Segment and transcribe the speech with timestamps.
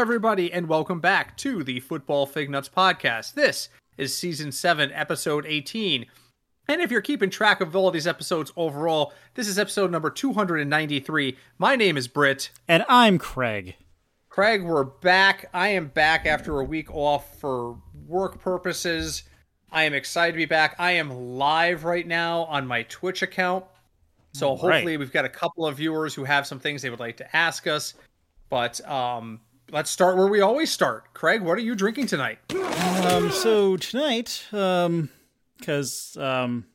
[0.00, 3.34] Everybody, and welcome back to the Football Fignuts podcast.
[3.34, 6.06] This is season 7, episode 18.
[6.68, 11.36] And if you're keeping track of all these episodes overall, this is episode number 293.
[11.58, 12.48] My name is Britt.
[12.66, 13.76] And I'm Craig.
[14.30, 15.50] Craig, we're back.
[15.52, 17.76] I am back after a week off for
[18.06, 19.24] work purposes.
[19.70, 20.76] I am excited to be back.
[20.78, 23.66] I am live right now on my Twitch account.
[24.32, 24.98] So hopefully right.
[24.98, 27.66] we've got a couple of viewers who have some things they would like to ask
[27.66, 27.92] us.
[28.48, 29.40] But um,
[29.72, 31.14] let's start where we always start.
[31.14, 32.38] Craig, what are you drinking tonight?
[33.04, 35.10] Um, so tonight, um,
[35.58, 36.66] because um,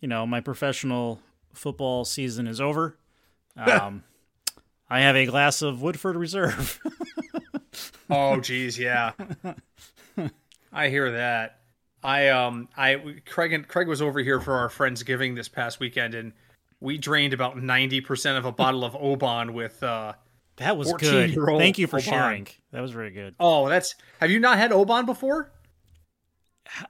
[0.00, 1.20] you know my professional
[1.52, 2.96] football season is over,
[3.56, 4.04] um,
[4.88, 6.80] I have a glass of Woodford Reserve.
[8.10, 9.12] oh, geez, yeah.
[10.72, 11.60] I hear that.
[12.02, 16.14] I um I Craig and Craig was over here for our friendsgiving this past weekend,
[16.14, 16.32] and
[16.80, 20.12] we drained about ninety percent of a bottle of Oban with uh
[20.58, 21.34] that was good.
[21.34, 22.10] Thank you for Oban.
[22.10, 22.46] sharing.
[22.72, 23.34] That was very good.
[23.40, 23.94] Oh, that's.
[24.20, 25.50] Have you not had Oban before?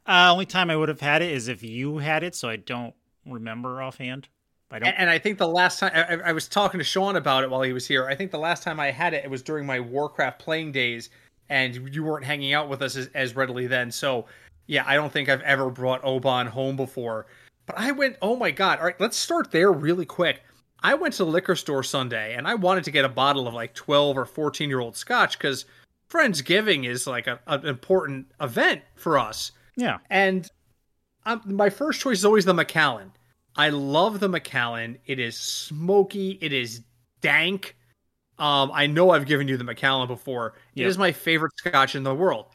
[0.07, 2.57] Uh, only time I would have had it is if you had it, so I
[2.57, 2.95] don't
[3.27, 4.29] remember offhand.
[4.71, 4.89] I don't.
[4.89, 7.51] And, and I think the last time I, I, was talking to Sean about it
[7.51, 8.07] while he was here.
[8.07, 11.11] I think the last time I had it, it was during my Warcraft playing days,
[11.49, 13.91] and you weren't hanging out with us as, as readily then.
[13.91, 14.27] So,
[14.67, 17.27] yeah, I don't think I've ever brought Oban home before.
[17.67, 18.79] But I went, oh my god!
[18.79, 20.43] All right, let's start there really quick.
[20.83, 23.55] I went to the liquor store Sunday and I wanted to get a bottle of
[23.55, 25.65] like 12 or 14 year old scotch because
[26.11, 29.53] Friendsgiving is like a, an important event for us.
[29.77, 29.99] Yeah.
[30.09, 30.49] And
[31.27, 33.13] um, my first choice is always the Macallan.
[33.57, 34.99] I love the Macallan.
[35.07, 36.83] It is smoky, it is
[37.21, 37.77] dank.
[38.39, 40.55] Um, I know I've given you the Macallan before.
[40.75, 40.87] Yep.
[40.87, 42.47] It is my favorite scotch in the world.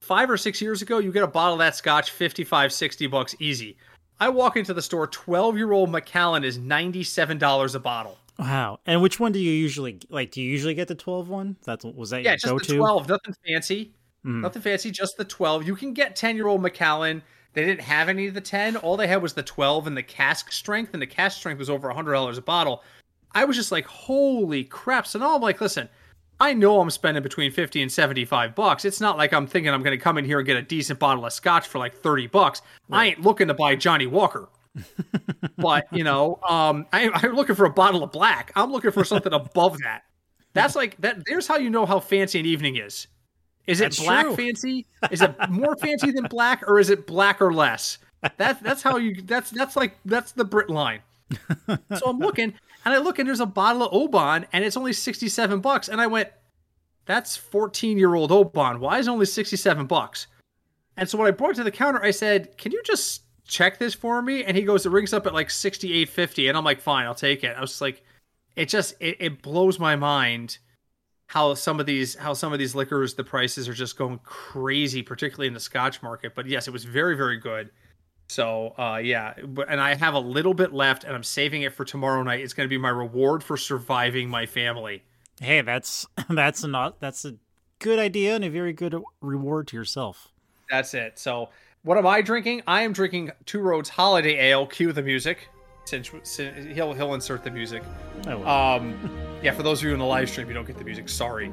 [0.00, 3.36] Five or six years ago, you get a bottle of that scotch, 55, 60 bucks
[3.38, 3.76] easy.
[4.22, 8.18] I walk into the store, 12 year old Macallan is $97 a bottle.
[8.38, 8.78] Wow.
[8.86, 10.30] And which one do you usually like?
[10.30, 11.56] Do you usually get the 12 one?
[11.64, 13.92] That's was that yeah, your just the 12, nothing fancy.
[14.24, 14.42] Mm.
[14.42, 15.66] Nothing fancy, just the 12.
[15.66, 17.20] You can get 10 year old Macallan.
[17.54, 18.76] They didn't have any of the 10.
[18.76, 21.68] All they had was the 12 and the cask strength, and the cask strength was
[21.68, 22.84] over $100 a bottle.
[23.32, 25.04] I was just like, holy crap.
[25.08, 25.88] So now I'm like, listen,
[26.42, 28.84] I know I'm spending between 50 and 75 bucks.
[28.84, 30.98] It's not like I'm thinking I'm going to come in here and get a decent
[30.98, 32.62] bottle of scotch for like 30 bucks.
[32.88, 32.98] Right.
[32.98, 34.48] I ain't looking to buy Johnnie Walker.
[35.56, 38.50] but, you know, um, I, I'm looking for a bottle of black.
[38.56, 40.02] I'm looking for something above that.
[40.52, 41.22] That's like that.
[41.26, 43.06] There's how you know how fancy an evening is.
[43.68, 44.34] Is it that's black true.
[44.34, 44.86] fancy?
[45.12, 47.98] Is it more fancy than black, or is it black or less?
[48.36, 49.22] That's that's how you.
[49.22, 51.00] That's that's like that's the Britt line.
[51.96, 52.54] So I'm looking,
[52.84, 55.88] and I look and there's a bottle of Oban and it's only 67 bucks.
[55.88, 56.28] And I went,
[57.06, 58.80] that's 14 year old Oban.
[58.80, 60.26] Why is it only 67 bucks?
[60.96, 63.78] And so when I brought it to the counter, I said, can you just check
[63.78, 64.44] this for me?
[64.44, 66.48] And he goes, it rings up at like 68.50.
[66.48, 67.56] And I'm like, fine, I'll take it.
[67.56, 68.02] I was like,
[68.56, 70.58] it just, it, it blows my mind
[71.32, 75.00] how some of these how some of these liquors the prices are just going crazy
[75.02, 77.70] particularly in the scotch market but yes it was very very good
[78.32, 79.34] so uh, yeah,
[79.68, 82.40] and I have a little bit left, and I'm saving it for tomorrow night.
[82.40, 85.04] It's going to be my reward for surviving my family.
[85.40, 87.36] Hey, that's that's not that's a
[87.78, 90.28] good idea and a very good reward to yourself.
[90.70, 91.18] That's it.
[91.18, 91.50] So,
[91.82, 92.62] what am I drinking?
[92.66, 94.66] I am drinking Two Roads Holiday Ale.
[94.66, 95.48] Cue the music.
[95.84, 97.82] Since, since he'll he'll insert the music.
[98.26, 99.10] Um,
[99.42, 101.08] yeah, for those of you in the live stream, you don't get the music.
[101.10, 101.52] Sorry.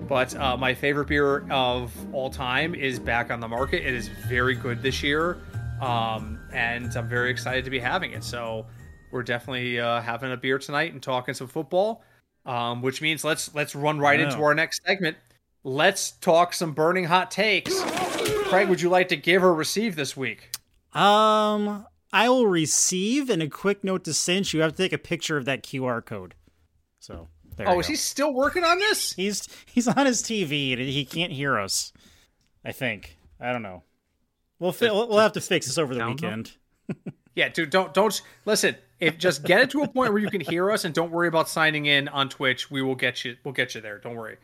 [0.00, 3.86] But uh, my favorite beer of all time is back on the market.
[3.86, 5.38] It is very good this year
[5.80, 8.24] um, and I'm very excited to be having it.
[8.24, 8.66] So
[9.10, 12.04] we're definitely uh, having a beer tonight and talking some football,
[12.44, 15.16] um, which means let's let's run right into our next segment.
[15.64, 17.80] Let's talk some burning hot takes.
[18.48, 20.50] Craig, would you like to give or receive this week?
[20.94, 23.28] Um, I will receive.
[23.30, 26.04] And a quick note to cinch: you have to take a picture of that QR
[26.04, 26.34] code.
[27.00, 27.28] So.
[27.56, 29.14] There oh, is he still working on this?
[29.14, 31.90] He's he's on his TV and he can't hear us.
[32.64, 33.16] I think.
[33.40, 33.82] I don't know.
[34.58, 36.52] We'll fi- we'll have to fix this over the weekend.
[37.34, 38.76] yeah, dude, don't don't listen.
[38.98, 41.28] If just get it to a point where you can hear us and don't worry
[41.28, 43.36] about signing in on Twitch, we will get you.
[43.44, 43.98] We'll get you there.
[43.98, 44.38] Don't worry.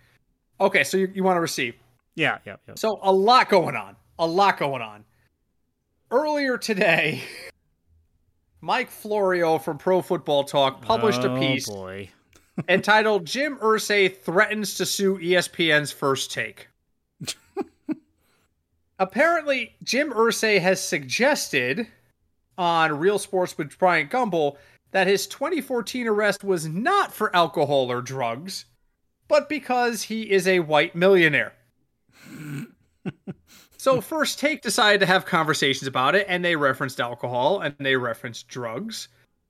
[0.61, 1.75] Okay, so you, you want to receive?
[2.15, 2.75] Yeah, yeah, yeah.
[2.77, 3.97] So a lot going on.
[4.19, 5.05] A lot going on.
[6.11, 7.23] Earlier today,
[8.61, 12.11] Mike Florio from Pro Football Talk published oh, a piece boy.
[12.69, 16.69] entitled "Jim Irsay threatens to sue ESPN's First Take."
[19.03, 21.89] apparently Jim Irsay has suggested
[22.57, 24.57] on Real Sports with Bryant Gumbel
[24.93, 28.67] that his 2014 arrest was not for alcohol or drugs,
[29.27, 31.53] but because he is a white millionaire.
[33.77, 37.97] so First Take decided to have conversations about it, and they referenced alcohol and they
[37.97, 39.09] referenced drugs.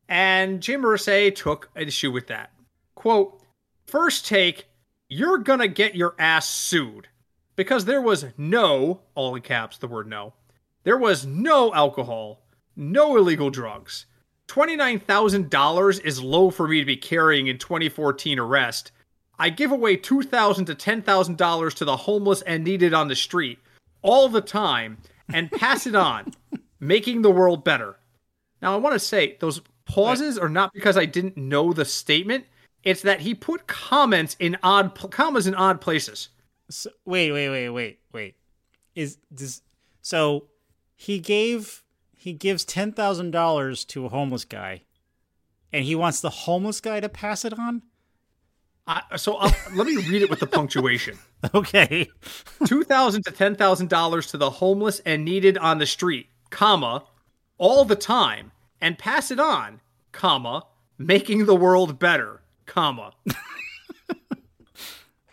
[0.08, 2.52] And Jim Irsay took issue with that.
[2.94, 3.43] Quote,
[3.87, 4.66] First Take,
[5.10, 7.08] you're gonna get your ass sued
[7.56, 10.34] because there was no, all in caps, the word no,
[10.84, 12.43] there was no alcohol,
[12.76, 14.06] no illegal drugs.
[14.49, 18.93] $29,000 is low for me to be carrying in 2014 arrest.
[19.38, 23.58] I give away $2,000 to $10,000 to the homeless and needed on the street
[24.02, 24.98] all the time
[25.32, 26.34] and pass it on,
[26.81, 27.96] making the world better.
[28.60, 32.44] Now, I want to say those pauses are not because I didn't know the statement.
[32.84, 36.28] It's that he put comments in odd commas in odd places.
[36.72, 38.34] So, wait, wait, wait, wait, wait.
[38.94, 39.62] Is this
[40.00, 40.46] so?
[40.96, 41.82] He gave
[42.16, 44.82] he gives ten thousand dollars to a homeless guy,
[45.72, 47.82] and he wants the homeless guy to pass it on.
[48.86, 49.38] I, so
[49.74, 51.19] let me read it with the punctuation.
[51.52, 52.08] Okay,
[52.66, 57.02] two thousand to ten thousand dollars to the homeless and needed on the street, comma,
[57.58, 59.80] all the time, and pass it on,
[60.12, 60.64] comma,
[60.98, 63.10] making the world better, comma.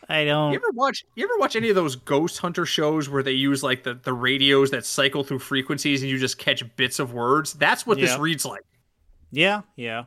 [0.10, 0.54] I don't.
[0.54, 1.06] You ever watch?
[1.16, 4.12] You ever watch any of those ghost hunter shows where they use like the the
[4.12, 7.54] radios that cycle through frequencies and you just catch bits of words?
[7.54, 8.66] That's what this reads like.
[9.32, 10.06] Yeah, yeah.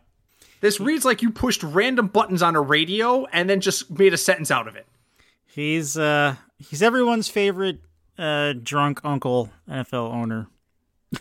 [0.60, 4.16] This reads like you pushed random buttons on a radio and then just made a
[4.16, 4.86] sentence out of it.
[5.46, 7.78] He's uh he's everyone's favorite
[8.18, 10.48] uh drunk uncle NFL owner.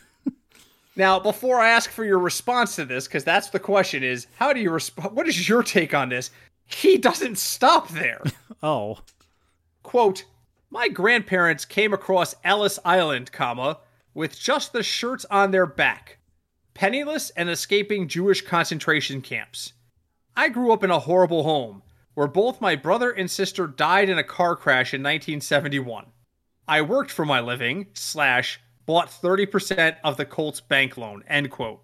[0.98, 4.52] Now, before I ask for your response to this, because that's the question: is how
[4.52, 5.16] do you respond?
[5.16, 6.32] What is your take on this?
[6.74, 8.22] He doesn't stop there.
[8.64, 9.00] Oh,
[9.82, 10.26] Quote:
[10.70, 13.80] My grandparents came across Ellis Island, comma,
[14.14, 16.20] with just the shirts on their back,
[16.76, 19.74] penniless and escaping Jewish concentration camps.
[20.36, 21.82] I grew up in a horrible home
[22.14, 26.06] where both my brother and sister died in a car crash in 1971.
[26.68, 31.82] I worked for my living, slash, bought 30% of the Colts bank loan, end quote.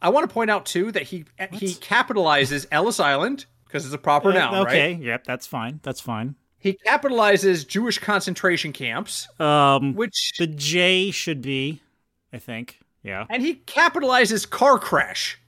[0.00, 3.98] I want to point out, too, that he he capitalizes Ellis Island, because it's a
[3.98, 4.94] proper noun, Uh, okay.
[4.94, 5.02] right?
[5.02, 5.80] Yep, that's fine.
[5.82, 6.34] That's fine.
[6.58, 11.80] He capitalizes Jewish concentration camps, Um, which the J should be,
[12.32, 12.80] I think.
[13.02, 13.24] Yeah.
[13.30, 15.38] and he capitalizes car crash.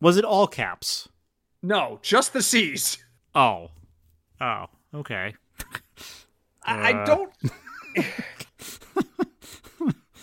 [0.00, 1.08] Was it all caps?
[1.62, 2.98] No, just the C's.
[3.34, 3.70] Oh.
[4.40, 4.66] Oh.
[4.94, 5.34] Okay.
[6.64, 7.04] I, I Uh.
[7.04, 7.32] don't.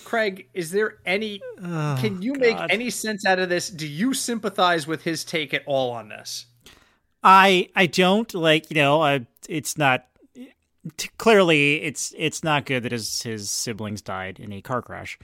[0.06, 1.40] Craig, is there any?
[1.62, 3.70] can you make Oh, any sense out of this?
[3.70, 6.46] Do you sympathize with his take at all on this?
[7.24, 10.06] I I don't like you know I it's not
[10.98, 15.18] t- clearly it's it's not good that his his siblings died in a car crash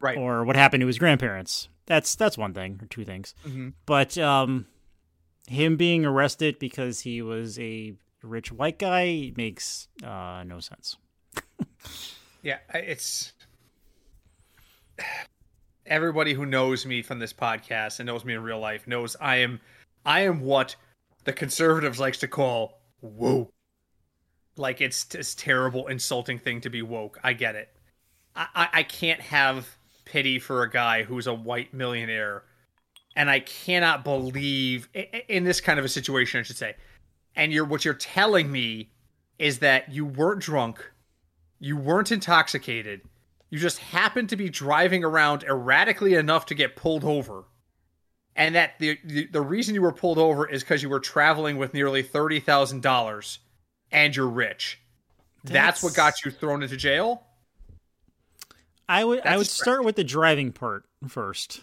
[0.00, 0.18] Right.
[0.18, 1.68] or what happened to his grandparents.
[1.86, 3.34] That's that's one thing or two things.
[3.46, 3.72] Mhm.
[3.86, 4.66] But um,
[5.48, 10.96] him being arrested because he was a rich white guy makes uh, no sense.
[12.42, 13.32] Yeah, it's
[15.86, 19.36] everybody who knows me from this podcast and knows me in real life knows I
[19.36, 19.60] am
[20.04, 20.76] I am what
[21.26, 23.52] the conservatives likes to call woke.
[24.56, 27.18] Like it's this terrible, insulting thing to be woke.
[27.22, 27.68] I get it.
[28.34, 29.76] I, I, I can't have
[30.06, 32.44] pity for a guy who's a white millionaire,
[33.14, 34.88] and I cannot believe
[35.28, 36.40] in this kind of a situation.
[36.40, 36.76] I should say,
[37.34, 38.92] and you're what you're telling me
[39.38, 40.90] is that you weren't drunk,
[41.58, 43.02] you weren't intoxicated,
[43.50, 47.44] you just happened to be driving around erratically enough to get pulled over.
[48.36, 51.56] And that the the, the reason you were pulled over is because you were traveling
[51.56, 53.38] with nearly thirty thousand dollars,
[53.90, 54.80] and you're rich.
[55.44, 57.22] That's, what got you thrown into jail.
[58.88, 61.60] I would I would start with the driving part first.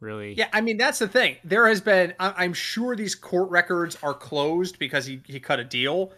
[0.00, 0.34] Really.
[0.34, 1.36] Yeah, I mean that's the thing.
[1.44, 2.14] There has been.
[2.20, 6.12] I- I'm sure these court records are closed because he he cut a deal.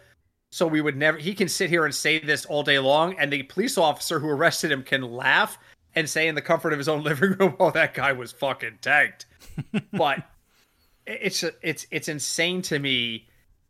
[0.49, 1.17] So we would never.
[1.17, 4.29] He can sit here and say this all day long, and the police officer who
[4.29, 5.57] arrested him can laugh
[5.95, 8.79] and say in the comfort of his own living room, "Oh, that guy was fucking
[8.81, 9.25] tanked."
[9.93, 10.19] But
[11.05, 13.27] it's it's it's insane to me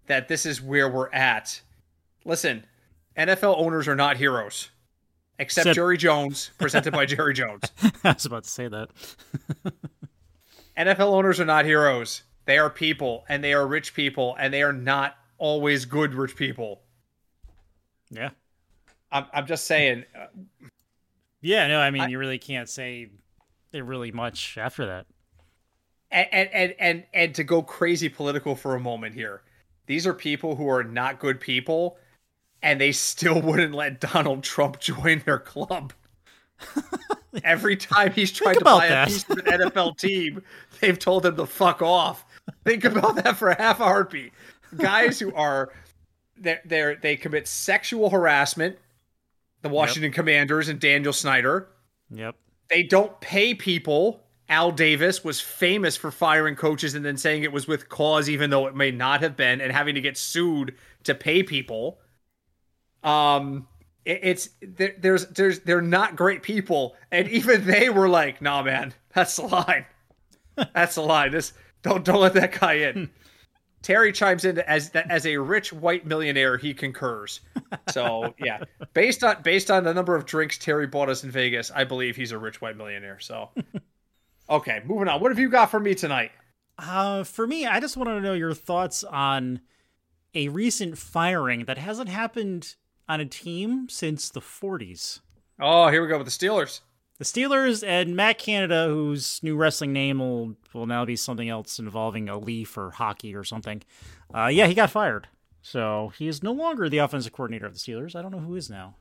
[0.08, 1.62] that this is where we're at.
[2.26, 2.66] Listen,
[3.18, 4.70] NFL owners are not heroes,
[5.40, 7.64] except Except- Jerry Jones, presented by Jerry Jones.
[8.04, 8.90] I was about to say that.
[10.78, 12.24] NFL owners are not heroes.
[12.46, 16.36] They are people, and they are rich people, and they are not always good rich
[16.36, 16.82] people.
[18.10, 18.30] Yeah.
[19.12, 20.06] I'm, I'm just saying.
[20.16, 20.28] uh,
[21.42, 23.10] Yeah, no, I mean I- you really can't say
[23.74, 25.06] it really much after that.
[26.12, 29.42] And, and and and and to go crazy political for a moment here,
[29.88, 31.98] these are people who are not good people,
[32.62, 35.94] and they still wouldn't let Donald Trump join their club.
[37.44, 39.08] Every time he's tried to about buy that.
[39.08, 40.42] a piece of an NFL team,
[40.80, 42.26] they've told him to fuck off.
[42.64, 44.32] Think about that for a half a heartbeat.
[44.76, 45.72] Guys who are
[46.36, 48.78] they they they commit sexual harassment,
[49.62, 51.68] the Washington Commanders and Daniel Snyder.
[52.10, 52.36] Yep.
[52.70, 57.52] They don't pay people Al Davis was famous for firing coaches and then saying it
[57.52, 60.76] was with cause, even though it may not have been, and having to get sued
[61.04, 62.00] to pay people.
[63.04, 63.68] Um,
[64.06, 68.64] it, it's there, there's there's they're not great people, and even they were like, "Nah,
[68.64, 69.86] man, that's the line.
[70.74, 71.32] That's the line.
[71.32, 73.10] This don't don't let that guy in."
[73.84, 77.42] Terry chimes in as as a rich white millionaire, he concurs.
[77.90, 78.64] So yeah,
[78.94, 82.16] based on based on the number of drinks Terry bought us in Vegas, I believe
[82.16, 83.20] he's a rich white millionaire.
[83.20, 83.50] So
[84.50, 85.22] okay, moving on.
[85.22, 86.32] What have you got for me tonight?
[86.78, 89.62] Uh, for me, I just want to know your thoughts on
[90.34, 92.76] a recent firing that hasn't happened
[93.10, 95.22] on a team since the 40s.
[95.60, 96.82] Oh, here we go with the Steelers.
[97.18, 101.80] The Steelers and Matt Canada, whose new wrestling name will, will now be something else
[101.80, 103.82] involving a leaf or hockey or something.
[104.34, 105.28] Uh, yeah, he got fired.
[105.64, 108.16] So he is no longer the offensive coordinator of the Steelers.
[108.16, 108.96] I don't know who is now.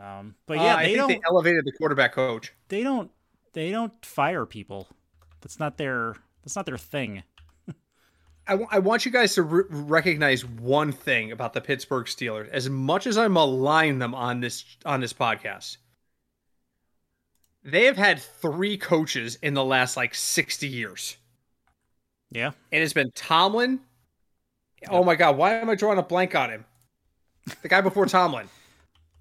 [0.00, 1.08] Um, but yeah, uh, they don't.
[1.08, 2.52] They elevated the quarterback coach.
[2.68, 3.10] They don't.
[3.56, 4.86] They don't fire people.
[5.40, 6.14] That's not their.
[6.44, 7.22] That's not their thing.
[8.46, 12.50] I, w- I want you guys to re- recognize one thing about the Pittsburgh Steelers.
[12.50, 15.78] As much as I malign them on this on this podcast,
[17.64, 21.16] they have had three coaches in the last like sixty years.
[22.30, 23.80] Yeah, it has been Tomlin.
[24.90, 26.66] Oh my God, why am I drawing a blank on him?
[27.62, 28.48] The guy before Tomlin.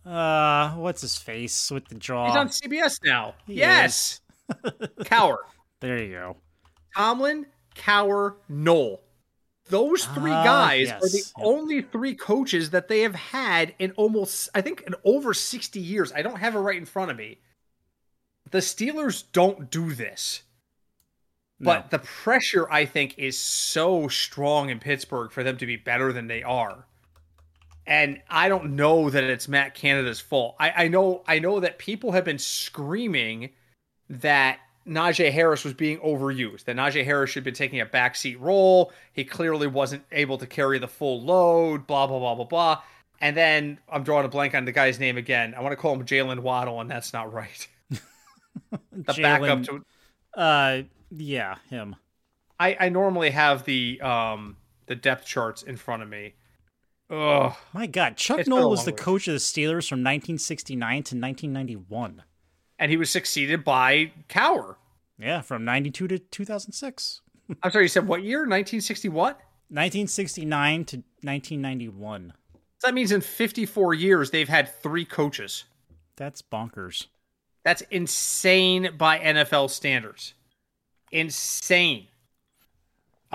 [0.06, 2.28] Uh, what's his face with the jaw?
[2.28, 3.34] He's on CBS now.
[3.48, 4.22] He yes,
[5.04, 5.38] Cowher.
[5.82, 6.38] There you go.
[6.96, 9.02] Tomlin, Cowher, Noll.
[9.68, 11.04] Those three uh, guys yes.
[11.04, 11.46] are the yep.
[11.46, 16.14] only three coaches that they have had in almost, I think, in over 60 years.
[16.14, 17.40] I don't have it right in front of me.
[18.52, 20.44] The Steelers don't do this.
[21.60, 21.72] No.
[21.72, 26.14] But the pressure, I think, is so strong in Pittsburgh for them to be better
[26.14, 26.86] than they are.
[27.88, 30.56] And I don't know that it's Matt Canada's fault.
[30.60, 33.52] I, I know I know that people have been screaming
[34.10, 36.66] that Najee Harris was being overused.
[36.66, 38.92] That Najee Harris should be taking a backseat role.
[39.14, 41.88] He clearly wasn't able to carry the full load.
[41.88, 42.82] Blah blah blah blah blah.
[43.22, 45.56] And then I'm drawing a blank on the guy's name again.
[45.56, 47.68] I want to call him Jaylen Waddle, and that's not right.
[47.90, 49.86] the Jaylen, backup to.
[50.40, 50.82] Uh,
[51.12, 51.96] yeah, him.
[52.60, 56.36] I I normally have the um the depth charts in front of me.
[57.10, 58.18] Oh my God!
[58.18, 62.24] Chuck Noll was the coach of the Steelers from 1969 to 1991
[62.80, 64.76] and he was succeeded by Cowher.
[65.18, 67.22] Yeah, from 92 to 2006.
[67.64, 68.40] I'm sorry, you said what year?
[68.40, 69.38] 1960 what?
[69.70, 72.34] 1969 to 1991.
[72.80, 75.64] So that means in 54 years they've had three coaches.
[76.18, 77.08] That's bonkers.
[77.64, 80.34] That's insane by NFL standards.
[81.12, 82.08] Insane.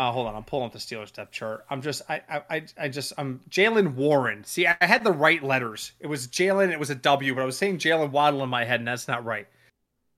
[0.01, 1.67] Uh, hold on, I'm pulling up the Steelers depth chart.
[1.69, 4.43] I'm just, I, I, I just, I'm Jaylen Warren.
[4.45, 5.93] See, I had the right letters.
[6.01, 6.73] It was Jalen.
[6.73, 9.09] It was a W, but I was saying Jaylen Waddle in my head, and that's
[9.09, 9.47] not right.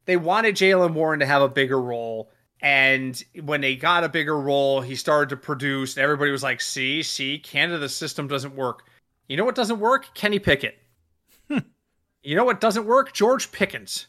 [0.04, 4.38] They wanted Jaylen Warren to have a bigger role, and when they got a bigger
[4.38, 5.96] role, he started to produce.
[5.96, 8.84] And everybody was like, "See, see, Canada's system doesn't work."
[9.26, 10.14] You know what doesn't work?
[10.14, 10.78] Kenny Pickett.
[11.48, 13.12] you know what doesn't work?
[13.12, 14.06] George Pickens.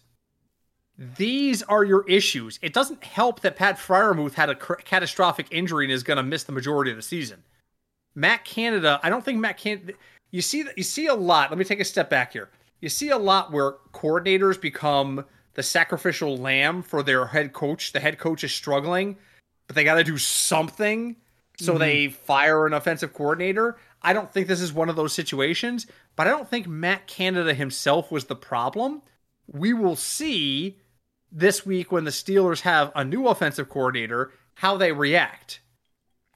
[0.97, 2.59] These are your issues.
[2.62, 6.43] It doesn't help that Pat Freiermuth had a catastrophic injury and is going to miss
[6.43, 7.43] the majority of the season.
[8.15, 9.93] Matt Canada, I don't think Matt Canada.
[10.29, 11.50] You see, you see a lot.
[11.50, 12.50] Let me take a step back here.
[12.79, 17.91] You see a lot where coordinators become the sacrificial lamb for their head coach.
[17.91, 19.17] The head coach is struggling,
[19.67, 21.15] but they got to do something,
[21.57, 21.79] so mm-hmm.
[21.79, 23.77] they fire an offensive coordinator.
[24.01, 27.53] I don't think this is one of those situations, but I don't think Matt Canada
[27.53, 29.01] himself was the problem.
[29.47, 30.79] We will see
[31.33, 35.59] this week when the Steelers have a new offensive coordinator, how they react.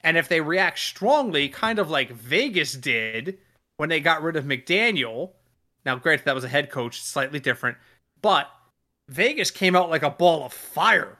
[0.04, 3.38] And if they react strongly, kind of like Vegas did
[3.78, 5.32] when they got rid of McDaniel.
[5.86, 7.78] Now, granted, that was a head coach, slightly different,
[8.22, 8.50] but
[9.08, 11.18] Vegas came out like a ball of fire.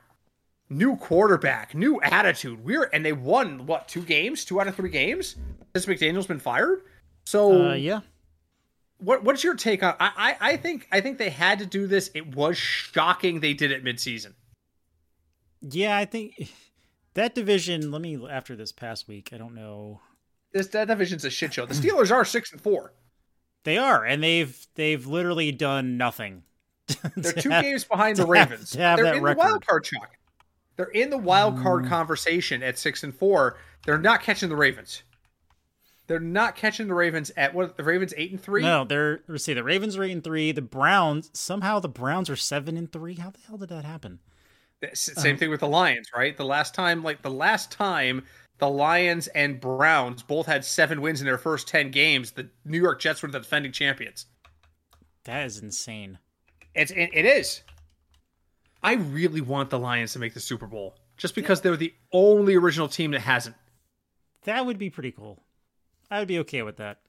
[0.70, 2.66] New quarterback, new attitude.
[2.66, 5.38] We're and they won what two games, two out of three games
[5.74, 6.82] since McDaniel's been fired.
[7.26, 8.02] So uh, yeah,
[9.00, 11.88] what what's your take on I, I, I think I think they had to do
[11.88, 12.10] this.
[12.14, 14.34] It was shocking they did it midseason.
[15.62, 16.52] Yeah, I think
[17.14, 20.02] that division, let me after this past week, I don't know.
[20.54, 21.66] This that division's a shit show.
[21.66, 22.94] The Steelers are six and four.
[23.64, 26.44] They are, and they've they've literally done nothing.
[27.18, 28.74] They're two have, games behind the Ravens.
[28.76, 29.38] Have, They're in record.
[29.38, 30.10] the wild card chalk.
[30.78, 31.90] They're in the wild card mm.
[31.90, 33.58] conversation at six and four.
[33.86, 35.04] They're not catching the Ravens.
[36.08, 38.62] They're not catching the Ravens at what the Ravens eight and three.
[38.62, 39.54] No, they're let's see.
[39.54, 40.54] The Ravens are eight and three.
[40.54, 43.16] The Browns somehow the Browns are seven and three.
[43.16, 44.20] How the hell did that happen?
[44.94, 46.38] Same um, thing with the Lions, right?
[46.38, 48.24] The last time, like the last time,
[48.60, 52.32] the Lions and Browns both had seven wins in their first ten games.
[52.32, 54.28] The New York Jets were the defending champions.
[55.26, 56.20] That is insane.
[56.74, 57.64] It's it, it is.
[58.82, 62.56] I really want the Lions to make the Super Bowl just because they're the only
[62.56, 63.56] original team that hasn't.
[64.44, 65.44] That would be pretty cool.
[66.10, 67.00] I would be okay with that.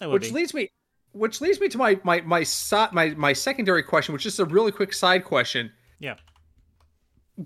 [0.00, 0.30] which be.
[0.30, 0.70] leads me
[1.12, 2.44] which leads me to my my my
[2.92, 5.72] my my secondary question, which is a really quick side question.
[5.98, 6.16] Yeah.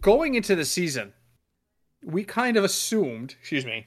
[0.00, 1.12] Going into the season,
[2.02, 3.86] we kind of assumed, excuse me,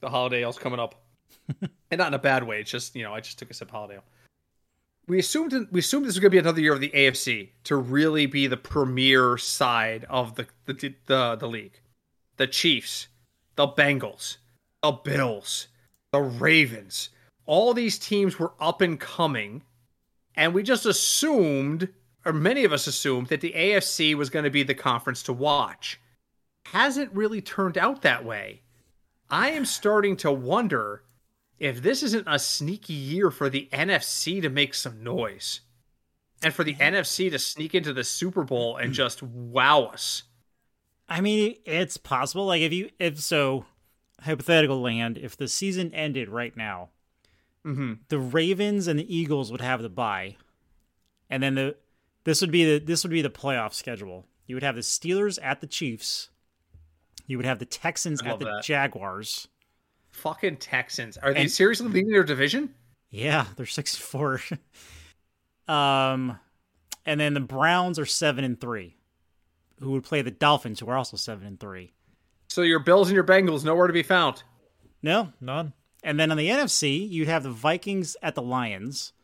[0.00, 1.02] the holiday else coming up.
[1.60, 2.60] and not in a bad way.
[2.60, 3.98] It's just, you know, I just took a sip holiday.
[5.08, 7.76] We assumed we assumed this was going to be another year of the AFC to
[7.76, 11.80] really be the premier side of the the the, the league.
[12.36, 13.08] The Chiefs,
[13.56, 14.38] the Bengals,
[14.82, 15.68] the Bills,
[16.12, 17.10] the Ravens,
[17.46, 19.62] all these teams were up and coming,
[20.34, 21.88] and we just assumed,
[22.24, 25.32] or many of us assumed, that the AFC was going to be the conference to
[25.32, 26.00] watch.
[26.66, 28.62] Hasn't really turned out that way.
[29.30, 31.02] I am starting to wonder
[31.58, 35.60] if this isn't a sneaky year for the NFC to make some noise
[36.42, 40.24] and for the NFC to sneak into the Super Bowl and just wow us.
[41.08, 42.46] I mean, it's possible.
[42.46, 43.64] Like if you if so
[44.22, 46.90] hypothetical land, if the season ended right now,
[47.64, 47.94] mm-hmm.
[48.08, 50.36] the Ravens and the Eagles would have the bye,
[51.28, 51.76] and then the
[52.24, 54.26] this would be the this would be the playoff schedule.
[54.46, 56.30] You would have the Steelers at the Chiefs.
[57.26, 58.62] You would have the Texans at the that.
[58.64, 59.48] Jaguars.
[60.10, 61.16] Fucking Texans.
[61.16, 62.74] Are they and, seriously leading their division?
[63.10, 64.40] Yeah, they're six and four.
[65.72, 66.38] um
[67.04, 68.96] and then the Browns are seven and three.
[69.80, 71.92] Who would play the Dolphins, who are also seven and three.
[72.52, 74.42] So your Bills and your Bengals nowhere to be found.
[75.02, 75.72] No, none.
[76.04, 79.14] And then on the NFC, you'd have the Vikings at the Lions.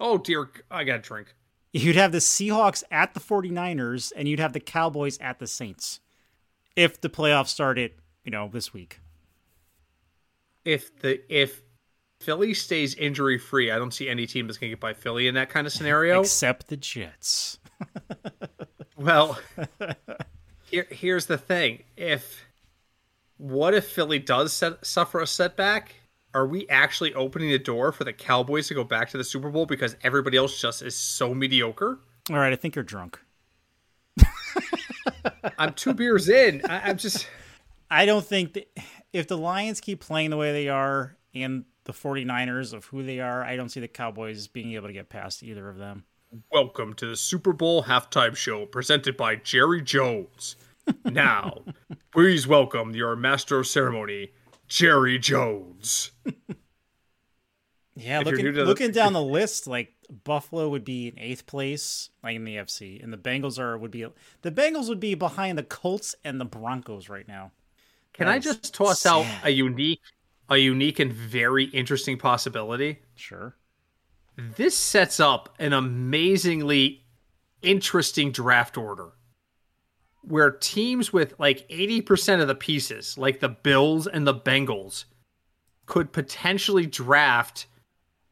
[0.00, 1.32] Oh dear, I got a drink.
[1.72, 6.00] You'd have the Seahawks at the 49ers and you'd have the Cowboys at the Saints.
[6.74, 7.92] If the playoffs started,
[8.24, 8.98] you know, this week.
[10.64, 11.62] If the if
[12.20, 15.28] Philly stays injury free, I don't see any team that's going to get by Philly
[15.28, 17.60] in that kind of scenario except the Jets.
[18.96, 19.38] well,
[20.68, 21.84] here, here's the thing.
[21.96, 22.44] If
[23.42, 25.96] what if Philly does set, suffer a setback
[26.34, 29.50] are we actually opening the door for the Cowboys to go back to the Super
[29.50, 31.98] Bowl because everybody else just is so mediocre?
[32.30, 33.20] All right, I think you're drunk.
[35.58, 36.62] I'm two beers in.
[36.68, 37.26] I, am just.
[37.90, 38.78] I don't think that
[39.12, 43.20] if the Lions keep playing the way they are and the 49ers of who they
[43.20, 46.04] are, I don't see the Cowboys being able to get past either of them.
[46.50, 50.56] Welcome to the Super Bowl halftime show presented by Jerry Jones.
[51.04, 51.62] Now,
[52.12, 54.30] please welcome your master of ceremony,
[54.68, 56.12] Jerry Jones.
[57.94, 59.92] yeah, if looking looking down the list, like
[60.24, 63.90] Buffalo would be in eighth place, like in the FC, and the Bengals are would
[63.90, 64.06] be
[64.42, 67.52] the Bengals would be behind the Colts and the Broncos right now.
[68.12, 69.12] Can I just toss sad.
[69.12, 70.00] out a unique,
[70.48, 73.00] a unique and very interesting possibility?
[73.14, 73.56] Sure.
[74.36, 77.04] This sets up an amazingly
[77.62, 79.12] interesting draft order
[80.22, 85.04] where teams with like 80% of the pieces, like the Bills and the Bengals,
[85.86, 87.66] could potentially draft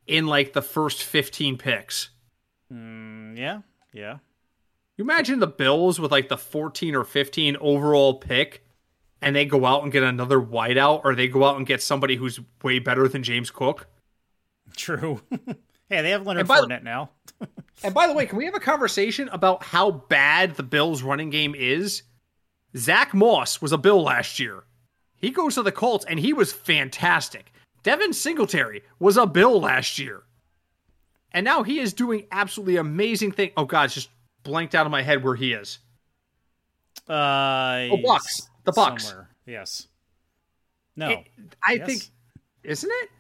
[0.07, 2.11] in like the first 15 picks.
[2.73, 3.61] Mm, yeah,
[3.93, 4.19] yeah.
[4.97, 8.65] You imagine the Bills with like the 14 or 15 overall pick
[9.23, 12.17] and they go out and get another wideout or they go out and get somebody
[12.17, 13.87] who's way better than James Cook?
[14.77, 15.23] True.
[15.89, 17.11] hey, they have Leonard Fournette now.
[17.83, 21.31] And by the way, can we have a conversation about how bad the Bills' running
[21.31, 22.03] game is?
[22.77, 24.65] Zack Moss was a Bill last year.
[25.17, 27.53] He goes to the Colts and he was fantastic.
[27.83, 30.23] Devin Singletary was a Bill last year.
[31.33, 33.53] And now he is doing absolutely amazing things.
[33.57, 34.11] Oh God, it's just
[34.43, 35.79] blanked out of my head where he is.
[37.09, 38.49] Uh, oh, Bucks.
[38.65, 39.07] The Bucks.
[39.07, 39.31] Somewhere.
[39.47, 39.89] Yes.
[40.97, 41.09] No.
[41.11, 41.27] It,
[41.67, 41.87] I yes.
[41.87, 42.03] think,
[42.63, 43.11] isn't it?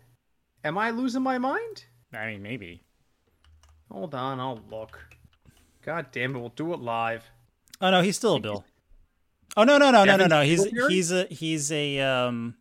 [0.64, 1.84] Am I losing my mind?
[2.12, 2.82] I mean, maybe.
[3.90, 4.98] Hold on, I'll look.
[5.84, 7.24] God damn it, we'll do it live.
[7.80, 8.64] Oh no, he's still a Bill.
[9.56, 10.42] Oh no no no no no no.
[10.42, 12.54] He's he's a he's a um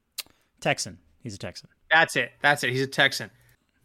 [0.59, 0.97] Texan.
[1.21, 1.69] He's a Texan.
[1.91, 2.31] That's it.
[2.41, 2.71] That's it.
[2.71, 3.29] He's a Texan.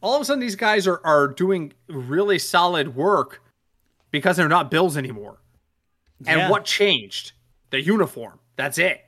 [0.01, 3.43] All of a sudden, these guys are are doing really solid work
[4.11, 5.39] because they're not Bills anymore.
[6.27, 6.51] And yeah.
[6.51, 7.33] what changed?
[7.71, 8.39] The uniform.
[8.57, 9.05] That's it.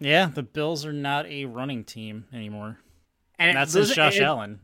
[0.00, 2.78] Yeah, the Bills are not a running team anymore.
[3.38, 4.60] And, and that's since Josh it, Allen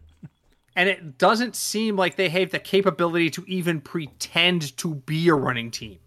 [0.77, 5.35] and it doesn't seem like they have the capability to even pretend to be a
[5.35, 5.99] running team.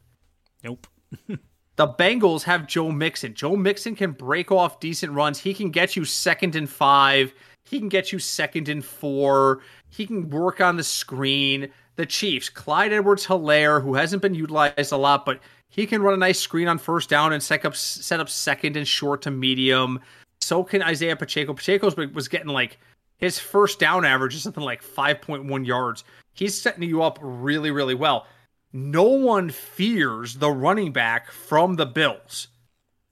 [0.63, 0.85] Nope.
[1.27, 3.33] the Bengals have Joe Mixon.
[3.33, 5.39] Joe Mixon can break off decent runs.
[5.39, 7.33] He can get you second and five.
[7.65, 9.61] He can get you second and four.
[9.89, 11.69] He can work on the screen.
[11.95, 16.13] The Chiefs, Clyde Edwards Helaire, who hasn't been utilized a lot, but he can run
[16.13, 19.31] a nice screen on first down and set up set up second and short to
[19.31, 19.99] medium.
[20.41, 21.53] So can Isaiah Pacheco.
[21.53, 22.79] Pacheco was getting like
[23.19, 26.03] his first down average is something like 5.1 yards.
[26.33, 28.25] He's setting you up really, really well.
[28.71, 32.47] no one fears the running back from the Bills.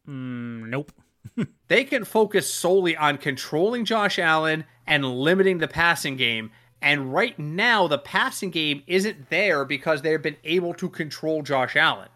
[0.07, 0.91] Mm, nope.
[1.67, 6.51] they can focus solely on controlling Josh Allen and limiting the passing game.
[6.81, 11.75] And right now, the passing game isn't there because they've been able to control Josh
[11.75, 12.09] Allen.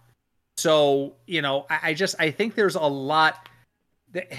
[0.58, 3.50] So you know, I, I just I think there's a lot.
[4.14, 4.32] That,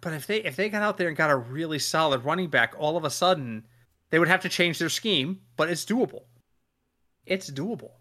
[0.00, 2.74] but if they if they got out there and got a really solid running back,
[2.78, 3.66] all of a sudden
[4.10, 5.40] they would have to change their scheme.
[5.56, 6.24] But it's doable.
[7.26, 7.92] It's doable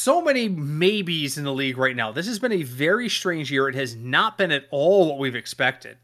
[0.00, 2.10] so many maybes in the league right now.
[2.10, 3.68] This has been a very strange year.
[3.68, 5.98] It has not been at all what we've expected.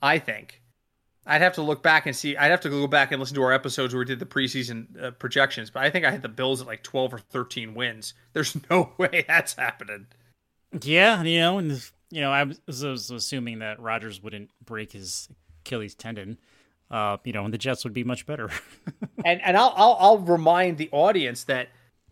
[0.00, 0.62] I think.
[1.24, 2.36] I'd have to look back and see.
[2.36, 5.00] I'd have to go back and listen to our episodes where we did the preseason
[5.00, 5.70] uh, projections.
[5.70, 8.14] But I think I had the Bills at like twelve or thirteen wins.
[8.32, 10.06] There's no way that's happening.
[10.80, 14.92] Yeah, you know, and you know, I was, I was assuming that Rodgers wouldn't break
[14.92, 15.28] his
[15.64, 16.38] Achilles tendon.
[16.90, 18.50] Uh, you know, and the Jets would be much better.
[19.24, 21.68] and and I'll, I'll I'll remind the audience that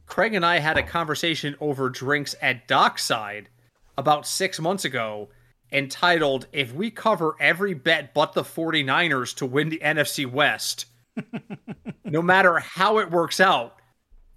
[0.06, 3.50] Craig and I had a conversation over drinks at Dockside
[3.98, 5.28] about six months ago
[5.70, 10.86] entitled If We Cover Every Bet But the 49ers to Win the NFC West,
[12.04, 13.76] no matter how it works out,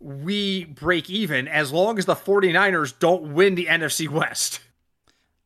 [0.02, 4.60] we break even as long as the 49ers don't win the NFC West.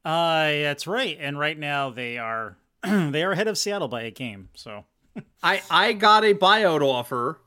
[0.08, 1.18] Uh that's right.
[1.20, 4.48] And right now they are they are ahead of Seattle by a game.
[4.56, 4.86] So
[5.44, 7.42] I I got a buyout offer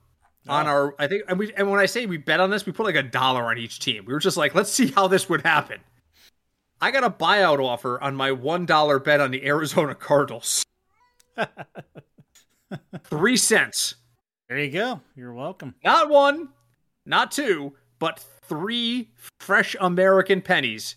[0.47, 0.71] on oh.
[0.71, 2.85] our I think and we and when I say we bet on this, we put
[2.85, 4.05] like a dollar on each team.
[4.05, 5.81] We were just like, let's see how this would happen.
[6.83, 10.63] I got a buyout offer on my one dollar bet on the Arizona Cardinals.
[13.05, 13.95] Three cents.
[14.51, 15.01] There you go.
[15.17, 15.77] You're welcome.
[15.83, 16.51] Not one,
[17.07, 20.97] not two, but three fresh American pennies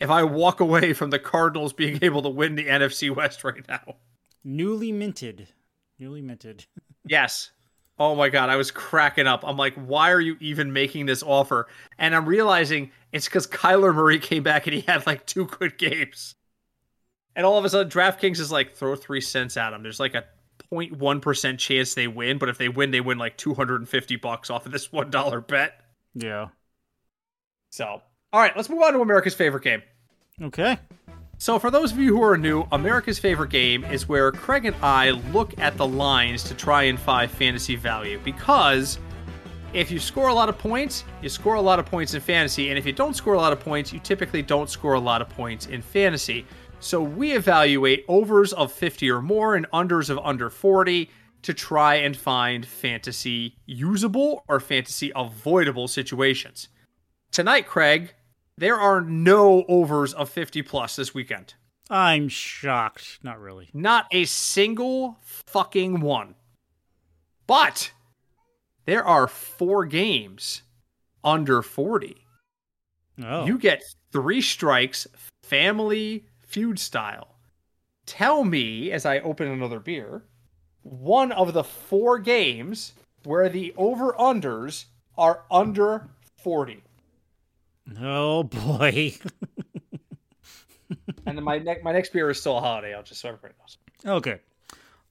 [0.00, 3.66] if I walk away from the Cardinals being able to win the NFC West right
[3.68, 3.96] now.
[4.44, 5.48] Newly minted.
[5.98, 6.66] Newly minted.
[7.06, 7.50] yes.
[7.98, 9.42] Oh my god, I was cracking up.
[9.46, 11.66] I'm like, why are you even making this offer?
[11.98, 15.78] And I'm realizing it's because Kyler Murray came back and he had like two good
[15.78, 16.34] games.
[17.34, 19.82] And all of a sudden, DraftKings is like, throw three cents at him.
[19.82, 20.24] There's like a
[20.72, 24.72] 0.1% chance they win, but if they win, they win like 250 bucks off of
[24.72, 25.80] this $1 bet.
[26.14, 26.48] Yeah.
[27.70, 28.02] So,
[28.36, 29.82] all right, let's move on to America's favorite game.
[30.42, 30.76] Okay.
[31.38, 34.76] So, for those of you who are new, America's favorite game is where Craig and
[34.82, 38.98] I look at the lines to try and find fantasy value because
[39.72, 42.68] if you score a lot of points, you score a lot of points in fantasy,
[42.68, 45.22] and if you don't score a lot of points, you typically don't score a lot
[45.22, 46.44] of points in fantasy.
[46.78, 51.08] So, we evaluate overs of 50 or more and unders of under 40
[51.40, 56.68] to try and find fantasy usable or fantasy avoidable situations.
[57.36, 58.14] Tonight, Craig,
[58.58, 61.54] there are no overs of 50 plus this weekend.
[61.90, 63.20] I'm shocked.
[63.22, 63.68] Not really.
[63.72, 66.34] Not a single fucking one.
[67.46, 67.92] But
[68.86, 70.62] there are four games
[71.22, 72.16] under 40.
[73.24, 73.46] Oh.
[73.46, 75.06] You get three strikes,
[75.42, 77.36] family feud style.
[78.06, 80.22] Tell me, as I open another beer,
[80.82, 82.92] one of the four games
[83.24, 84.86] where the over unders
[85.18, 86.82] are under 40.
[88.00, 89.14] Oh boy.
[91.26, 92.94] and then my next my next beer is still a holiday.
[92.94, 93.78] I'll just so everybody knows.
[94.18, 94.40] Okay.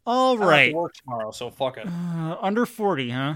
[0.06, 0.74] All right.
[0.74, 1.88] work tomorrow, so fuck it.
[1.88, 3.36] Uh, under forty, huh?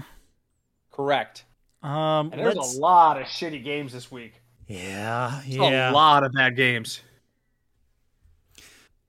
[0.92, 1.44] Correct.
[1.82, 2.76] Um, and there's let's...
[2.76, 4.34] a lot of shitty games this week.
[4.66, 5.90] Yeah, yeah.
[5.90, 7.00] A lot of bad games.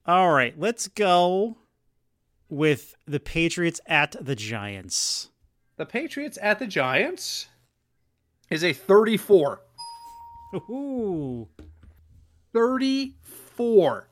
[0.06, 1.58] All right, let's go
[2.50, 5.30] with the Patriots at the Giants.
[5.78, 7.48] The Patriots at the Giants
[8.50, 9.62] is a 34.
[10.54, 11.48] Ooh.
[12.54, 14.08] 34.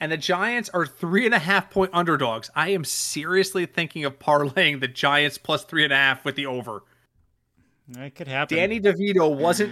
[0.00, 2.50] And the Giants are three and a half point underdogs.
[2.56, 6.46] I am seriously thinking of parlaying the Giants plus three and a half with the
[6.46, 6.82] over.
[7.88, 8.56] That could happen.
[8.56, 9.70] Danny DeVito wasn't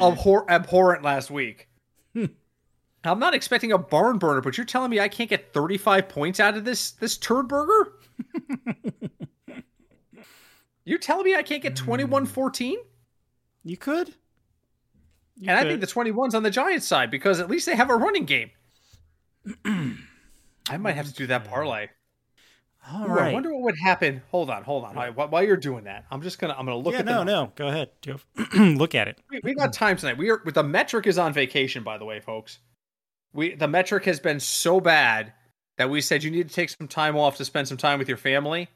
[0.00, 1.68] abhor- abhorrent last week.
[3.04, 6.40] I'm not expecting a barn burner, but you're telling me I can't get 35 points
[6.40, 7.92] out of this this turd burger?
[10.84, 12.74] you're telling me I can't get 21-14?
[13.64, 14.14] You could.
[15.40, 15.66] You and could.
[15.66, 18.26] I think the 21's on the Giants side because at least they have a running
[18.26, 18.50] game.
[19.64, 21.88] I might have to do that parlay.
[22.92, 23.30] All Ooh, right.
[23.30, 24.22] I wonder what would happen.
[24.30, 24.94] Hold on, hold on.
[24.94, 27.52] While, while you're doing that, I'm just gonna I'm gonna look yeah, at no, no.
[27.56, 27.90] Go ahead.
[28.54, 29.18] look at it.
[29.30, 30.18] We, we got time tonight.
[30.18, 30.42] We are.
[30.44, 32.58] The metric is on vacation, by the way, folks.
[33.32, 35.32] We the metric has been so bad
[35.76, 38.08] that we said you need to take some time off to spend some time with
[38.08, 38.68] your family.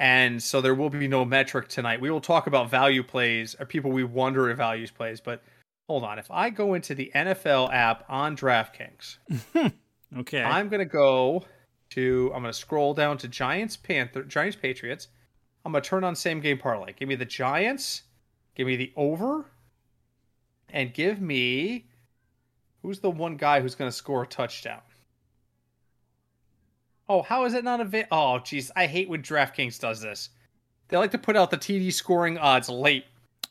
[0.00, 2.00] And so there will be no metric tonight.
[2.00, 5.42] We will talk about value plays or people we wonder if values plays, but
[5.88, 6.18] hold on.
[6.18, 9.16] If I go into the NFL app on DraftKings,
[10.18, 11.44] okay, I'm gonna go
[11.90, 12.30] to.
[12.34, 15.08] I'm gonna scroll down to Giants Panther Giants Patriots.
[15.64, 16.92] I'm gonna turn on same game parlay.
[16.92, 18.02] Give me the Giants.
[18.54, 19.46] Give me the over.
[20.70, 21.86] And give me
[22.82, 24.80] who's the one guy who's going to score a touchdown?
[27.08, 30.28] Oh, how is it not a vi- Oh, jeez, I hate when DraftKings does this.
[30.88, 33.04] They like to put out the TD scoring odds late.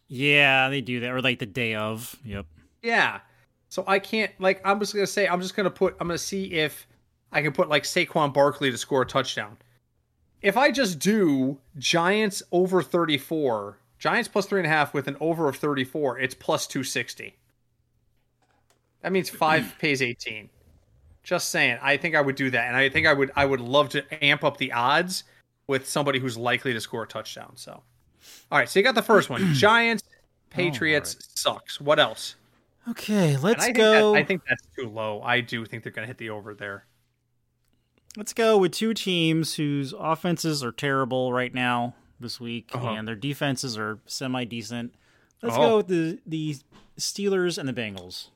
[0.07, 2.15] Yeah, they do that, or like the day of.
[2.23, 2.45] Yep.
[2.81, 3.19] Yeah.
[3.69, 6.53] So I can't like I'm just gonna say I'm just gonna put I'm gonna see
[6.53, 6.87] if
[7.31, 9.57] I can put like Saquon Barkley to score a touchdown.
[10.41, 15.17] If I just do Giants over 34, Giants plus three and a half with an
[15.19, 17.35] over of 34, it's plus 260.
[19.01, 20.49] That means five pays 18.
[21.23, 21.77] Just saying.
[21.81, 24.23] I think I would do that, and I think I would I would love to
[24.23, 25.25] amp up the odds
[25.67, 27.51] with somebody who's likely to score a touchdown.
[27.55, 27.83] So,
[28.51, 28.69] all right.
[28.69, 29.53] So you got the first one.
[29.53, 30.03] Giants,
[30.49, 31.79] Patriots sucks.
[31.81, 32.35] What else?
[32.89, 34.13] Okay, let's I think go.
[34.13, 35.21] That, I think that's too low.
[35.21, 36.85] I do think they're going to hit the over there.
[38.15, 42.91] Let's go with two teams whose offenses are terrible right now this week, Uh-huh.
[42.93, 44.95] and their defenses are semi decent.
[45.43, 45.59] Let's Oh.
[45.61, 46.55] go with the the
[46.97, 48.29] Steelers and the Bengals.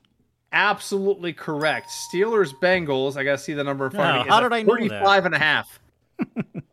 [0.52, 1.88] Absolutely correct.
[2.12, 3.16] Steelers Bengals.
[3.16, 4.30] I got to see the number in front Now, of me.
[4.30, 4.88] how did I know that?
[5.02, 5.80] 35 and a half.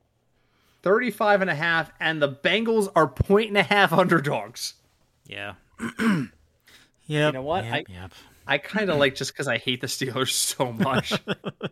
[0.90, 4.74] 35 and a half, and the Bengals are point and a half underdogs.
[5.28, 5.54] Yeah.
[6.00, 7.28] yeah.
[7.28, 7.64] You know what?
[7.64, 8.12] Yep, I- yep.
[8.48, 11.12] I kind of like just because I hate the Steelers so much.
[11.28, 11.72] At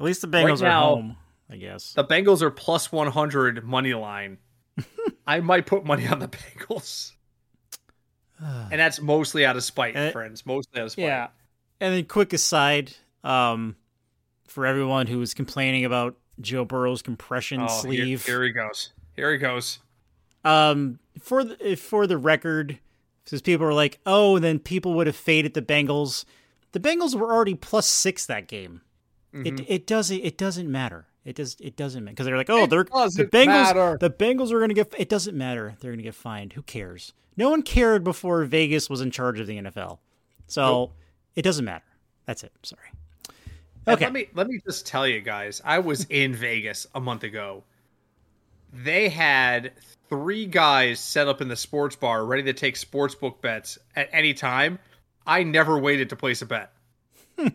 [0.00, 1.16] least the Bengals are now- home,
[1.48, 1.92] I guess.
[1.92, 4.38] the Bengals are plus 100 money line.
[5.28, 7.12] I might put money on the Bengals.
[8.40, 10.44] and that's mostly out of spite, Uh, friends.
[10.44, 11.02] Mostly out of spite.
[11.04, 11.28] Yeah.
[11.80, 12.92] And then quick aside,
[13.22, 13.76] um,
[14.48, 18.24] for everyone who was complaining about Joe Burrow's compression Oh, sleeve.
[18.26, 18.92] here he goes.
[19.16, 19.78] Here he goes.
[20.44, 22.78] Um, for the for the record,
[23.24, 26.24] since people were like, "Oh," then people would have faded the Bengals.
[26.72, 28.80] The Bengals were already plus six that game.
[29.34, 29.46] Mm-hmm.
[29.46, 31.06] It it doesn't it doesn't matter.
[31.24, 32.90] It does it doesn't matter because they're like, "Oh, It they're the
[33.32, 33.46] Bengals.
[33.46, 33.96] matter.
[33.98, 34.92] The Bengals are going to get.
[34.98, 35.76] It doesn't matter.
[35.80, 36.52] They're going to get fined.
[36.54, 37.14] Who cares?
[37.36, 39.98] No one cared before Vegas was in charge of the NFL,
[40.46, 40.92] so Nope.
[41.34, 41.84] it doesn't matter.
[42.26, 42.52] That's it.
[42.62, 42.90] Sorry.
[43.86, 44.04] And Okay.
[44.04, 45.60] Let me let me just tell you guys.
[45.64, 47.64] I was in Vegas a month ago.
[48.72, 49.72] They had
[50.08, 54.08] three guys set up in the sports bar ready to take sports book bets at
[54.12, 54.78] any time.
[55.26, 56.72] I never waited to place a bet.
[57.38, 57.52] and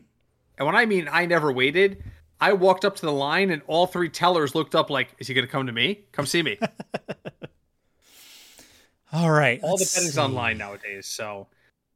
[0.58, 2.04] when I mean I never waited,
[2.39, 5.34] I walked up to the line and all three tellers looked up like, "Is he
[5.34, 6.06] going to come to me?
[6.12, 6.58] Come see me."
[9.12, 9.60] All right.
[9.63, 10.22] all the betting's see.
[10.22, 11.08] online nowadays.
[11.08, 11.48] So,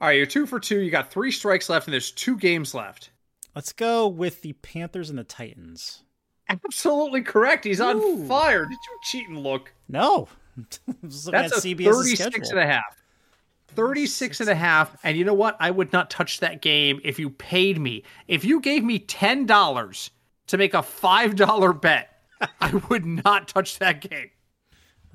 [0.02, 0.80] all right, you're two for two.
[0.80, 3.12] You got three strikes left, and there's two games left.
[3.56, 6.04] Let's go with the Panthers and the Titans.
[6.50, 7.66] Absolutely correct.
[7.66, 8.26] He's on Ooh.
[8.28, 8.66] fire.
[8.66, 9.74] Did you cheat and look?
[9.88, 10.28] No.
[11.04, 12.50] That's at a CBS's 36 schedule.
[12.50, 13.04] and a half.
[13.70, 14.96] 36 and a half.
[15.04, 15.58] And you know what?
[15.60, 18.04] I would not touch that game if you paid me.
[18.28, 20.10] If you gave me $10
[20.48, 22.10] to make a $5 bet,
[22.60, 24.30] I would not touch that game.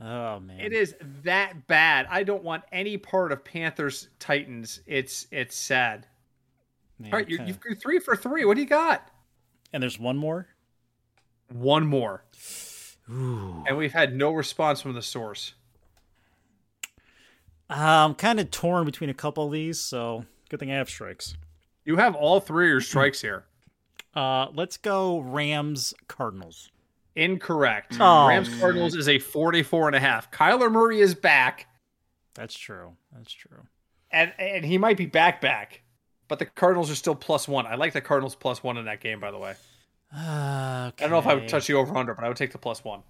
[0.01, 0.61] Oh man.
[0.61, 2.07] It is that bad.
[2.09, 4.81] I don't want any part of Panthers Titans.
[4.87, 6.07] It's it's sad.
[6.99, 8.45] Man, All right, you're, kinda- you're three for three.
[8.45, 9.09] What do you got?
[9.73, 10.49] And there's one more.
[11.53, 12.25] One more.
[13.11, 13.65] Ooh.
[13.67, 15.55] And we've had no response from the source.
[17.71, 21.37] I'm kind of torn between a couple of these, so good thing I have strikes.
[21.85, 23.45] You have all three of your strikes here.
[24.15, 26.71] Uh, let's go Rams Cardinals.
[27.15, 27.97] Incorrect.
[28.01, 30.31] Oh, Rams Cardinals is a 44 and a half.
[30.31, 31.67] Kyler Murray is back,
[32.35, 32.93] That's true.
[33.15, 33.67] That's true.
[34.11, 35.83] and and he might be back back,
[36.29, 37.67] but the Cardinals are still plus one.
[37.67, 39.55] I like the Cardinals plus one in that game, by the way.
[40.13, 40.21] Okay.
[40.21, 42.59] I don't know if I would touch the over under, but I would take the
[42.59, 43.03] plus one.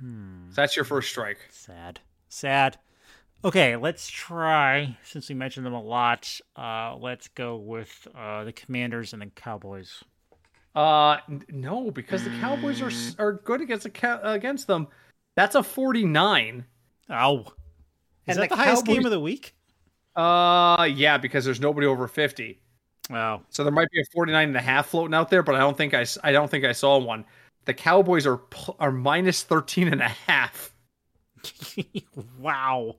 [0.00, 0.50] Hmm.
[0.50, 1.38] So that's your first strike.
[1.50, 2.00] Sad.
[2.28, 2.78] Sad.
[3.44, 4.96] Okay, let's try.
[5.04, 9.26] Since we mentioned them a lot, uh, let's go with uh, the Commanders and the
[9.26, 10.02] Cowboys.
[10.74, 12.90] Uh, n- no, because the Cowboys are
[13.22, 14.88] are good against the Cow- against them.
[15.34, 16.64] That's a 49.
[17.10, 17.38] Ow.
[17.38, 17.46] Is
[18.26, 19.54] And that the the, highest Cowboys- game of the week?
[20.16, 22.60] Uh, yeah, because there's nobody over 50.
[23.10, 23.42] Wow.
[23.50, 25.76] So there might be a 49 and a half floating out there, but I don't
[25.76, 27.24] think I, I don't think I saw one.
[27.66, 28.40] The Cowboys are
[28.80, 30.74] are minus 13 and a half.
[32.38, 32.96] wow.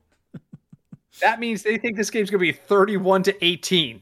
[1.22, 4.02] That means they think this game's going to be 31 to 18.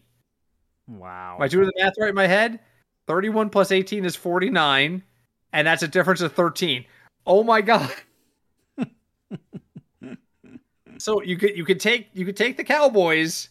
[0.88, 1.36] Wow.
[1.38, 2.60] Am I doing the math right in my head?
[3.08, 5.04] 31 plus 18 is 49,
[5.54, 6.86] and that's a difference of 13.
[7.25, 7.91] Oh my god.
[10.97, 13.49] so you could you could take you could take the Cowboys.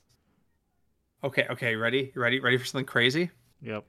[1.22, 2.12] Okay, okay, ready?
[2.14, 2.40] You ready?
[2.40, 3.30] Ready for something crazy?
[3.62, 3.85] Yep.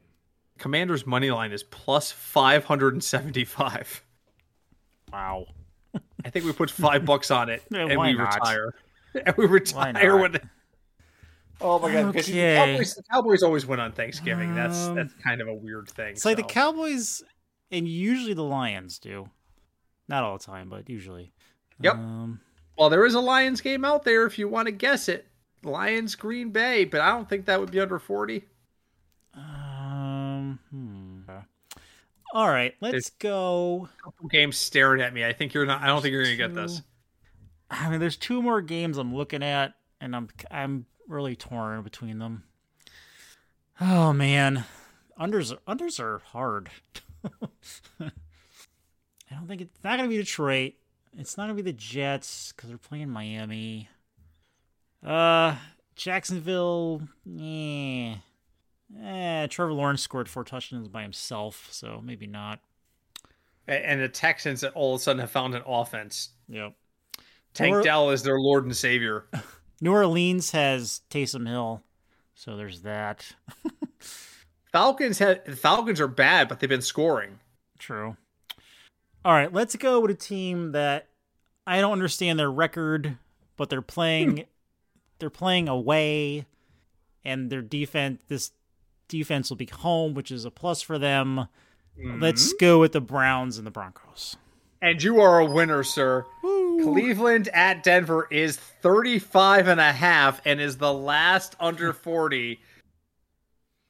[0.57, 4.03] Commander's money line is plus 575.
[5.11, 5.45] Wow.
[6.23, 8.35] I think we put five bucks on it Yeah, and we not?
[8.35, 8.73] retire.
[9.25, 10.37] And we retire when.
[11.61, 12.11] Oh my god!
[12.11, 12.53] Because Okay.
[12.53, 14.53] the, Cowboys, the Cowboys always win on Thanksgiving.
[14.53, 16.11] that's Um, that's kind of a weird thing.
[16.11, 16.43] It's like the.
[16.43, 17.23] Cowboys
[17.71, 19.29] and usually the Lions do.
[20.09, 21.31] Not all the time, but usually.
[21.79, 21.95] Yep.
[21.95, 22.41] Um,
[22.77, 25.27] Well, there is a Lions game out there if you want to guess it.
[25.63, 28.43] Lions Green Bay, but I don't think that would be under 40.
[29.33, 31.21] Um, hmm.
[32.33, 33.88] All right, let's there's go.
[34.03, 35.25] couple games staring at me.
[35.25, 35.81] I think you're not.
[35.81, 36.81] I don't think you're going to get this.
[37.71, 42.19] I mean, there's two more games I'm looking at, and I'm I'm really torn between
[42.19, 42.43] them.
[43.79, 44.65] Oh man,
[45.19, 46.69] unders unders are hard.
[47.23, 48.11] I
[49.31, 50.73] don't think it's not going to be Detroit.
[51.17, 53.89] It's not going to be the Jets because they're playing Miami.
[55.06, 55.56] Uh,
[55.95, 58.15] Jacksonville, yeah.
[59.01, 62.60] Eh, Trevor Lawrence scored four touchdowns by himself, so maybe not.
[63.67, 66.30] And the Texans all of a sudden have found an offense.
[66.49, 66.73] Yep.
[67.54, 69.25] Tank or- Dell is their Lord and Savior.
[69.82, 71.82] New Orleans has Taysom Hill,
[72.36, 73.25] so there's that.
[74.71, 77.39] Falcons had Falcons are bad, but they've been scoring.
[77.80, 78.17] True.
[79.25, 81.07] All right, let's go with a team that
[81.65, 83.17] I don't understand their record,
[83.57, 84.45] but they're playing
[85.17, 86.45] they're playing away
[87.23, 88.51] and their defense this
[89.07, 91.47] defense will be home, which is a plus for them.
[91.99, 92.21] Mm-hmm.
[92.21, 94.35] Let's go with the Browns and the Broncos.
[94.79, 96.23] And you are a winner, sir.
[96.43, 96.83] Woo.
[96.83, 102.59] Cleveland at Denver is 35 and a half and is the last under 40.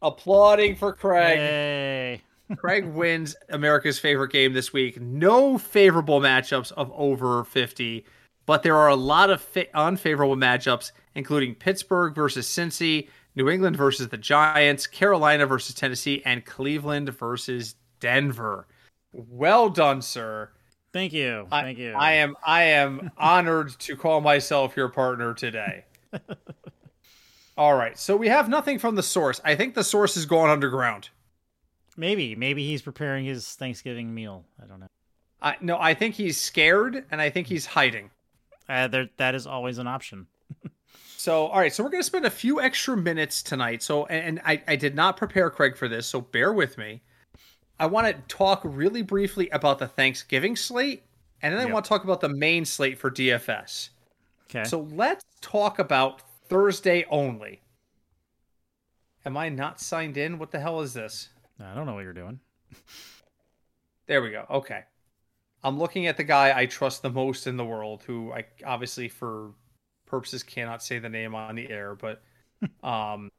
[0.02, 1.38] Applauding for Craig.
[1.38, 2.22] Hey.
[2.58, 5.00] Craig wins America's favorite game this week.
[5.02, 8.06] No favorable matchups of over 50,
[8.46, 13.76] but there are a lot of fa- unfavorable matchups, including Pittsburgh versus Cincy, New England
[13.76, 18.68] versus the Giants, Carolina versus Tennessee, and Cleveland versus Denver.
[19.12, 20.52] Well done, sir.
[20.94, 21.48] Thank you.
[21.50, 21.94] Thank you.
[21.94, 25.84] I am I am honored to call myself your partner today.
[27.58, 27.98] All right.
[27.98, 29.42] So we have nothing from the source.
[29.44, 31.10] I think the source is gone underground.
[31.98, 34.44] Maybe, maybe he's preparing his Thanksgiving meal.
[34.62, 34.88] I don't know.
[35.42, 38.10] I no, I think he's scared and I think he's hiding.
[38.68, 40.28] Uh, there, that is always an option.
[41.18, 43.84] so, all right, so we're gonna spend a few extra minutes tonight.
[43.84, 47.02] So, and I, I did not prepare Craig for this, so bear with me.
[47.80, 51.04] I want to talk really briefly about the Thanksgiving slate,
[51.42, 53.90] and then I want to talk about the main slate for DFS.
[54.50, 54.64] Okay.
[54.64, 57.62] So let's talk about Thursday only.
[59.26, 60.40] Am I not signed in?
[60.40, 61.30] What the hell is this?
[61.60, 62.40] I don't know what you're doing.
[64.08, 64.46] there we go.
[64.50, 64.84] Okay.
[65.64, 69.10] I'm looking at the guy I trust the most in the world, who I obviously
[69.10, 69.52] for
[70.06, 72.22] purposes cannot say the name on the air, but
[72.84, 73.32] um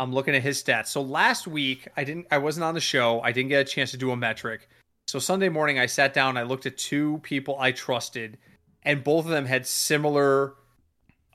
[0.00, 0.88] I'm looking at his stats.
[0.88, 3.20] So last week I didn't I wasn't on the show.
[3.20, 4.68] I didn't get a chance to do a metric.
[5.06, 8.38] So Sunday morning I sat down, I looked at two people I trusted,
[8.82, 10.54] and both of them had similar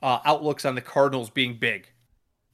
[0.02, 1.88] uh, outlooks on the Cardinals being big.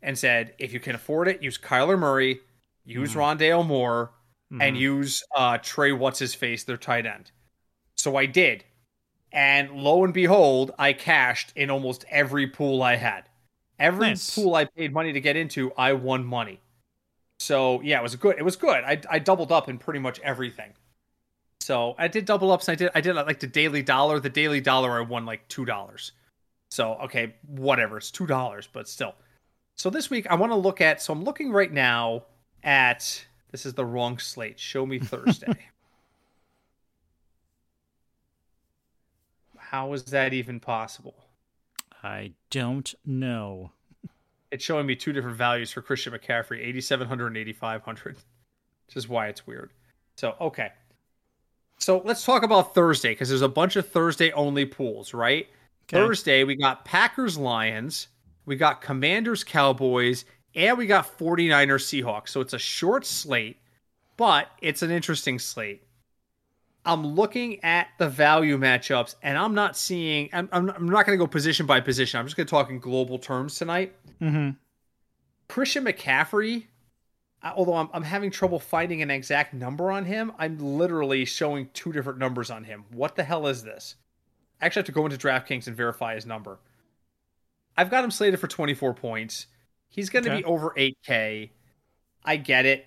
[0.02, 2.40] And said, if you can afford it, use Kyler Murray
[2.86, 3.20] use mm-hmm.
[3.20, 4.12] Rondale Moore,
[4.52, 4.62] mm-hmm.
[4.62, 7.30] and use uh, Trey What's His Face, their tight end.
[7.96, 8.64] So I did.
[9.32, 13.24] And lo and behold, I cashed in almost every pool I had.
[13.78, 14.34] Every nice.
[14.34, 16.60] pool I paid money to get into, I won money.
[17.38, 18.36] So yeah, it was good.
[18.38, 18.82] It was good.
[18.84, 20.72] I, I doubled up in pretty much everything.
[21.60, 22.68] So I did double ups.
[22.68, 24.20] I did I did like the daily dollar.
[24.20, 26.12] The daily dollar I won like two dollars.
[26.70, 27.98] So okay, whatever.
[27.98, 29.14] It's two dollars, but still.
[29.76, 31.02] So this week I want to look at.
[31.02, 32.22] So I'm looking right now
[32.66, 34.58] at this is the wrong slate.
[34.58, 35.70] Show me Thursday.
[39.56, 41.14] How is that even possible?
[42.02, 43.72] I don't know.
[44.50, 48.16] It's showing me two different values for Christian McCaffrey 8,700 and 8,500,
[48.86, 49.72] which is why it's weird.
[50.16, 50.72] So, okay.
[51.78, 55.48] So let's talk about Thursday because there's a bunch of Thursday only pools, right?
[55.88, 55.96] Okay.
[55.96, 58.08] Thursday, we got Packers Lions,
[58.44, 60.24] we got Commanders Cowboys,
[60.56, 62.30] and we got 49ers Seahawks.
[62.30, 63.58] So it's a short slate,
[64.16, 65.82] but it's an interesting slate.
[66.84, 71.18] I'm looking at the value matchups and I'm not seeing, I'm, I'm, I'm not going
[71.18, 72.18] to go position by position.
[72.18, 73.94] I'm just going to talk in global terms tonight.
[74.20, 74.50] Mm-hmm.
[75.48, 76.64] Christian McCaffrey,
[77.42, 81.92] although I'm, I'm having trouble finding an exact number on him, I'm literally showing two
[81.92, 82.84] different numbers on him.
[82.92, 83.96] What the hell is this?
[84.60, 86.58] I actually have to go into DraftKings and verify his number.
[87.76, 89.48] I've got him slated for 24 points.
[89.88, 90.42] He's going to okay.
[90.42, 91.50] be over 8K.
[92.24, 92.86] I get it.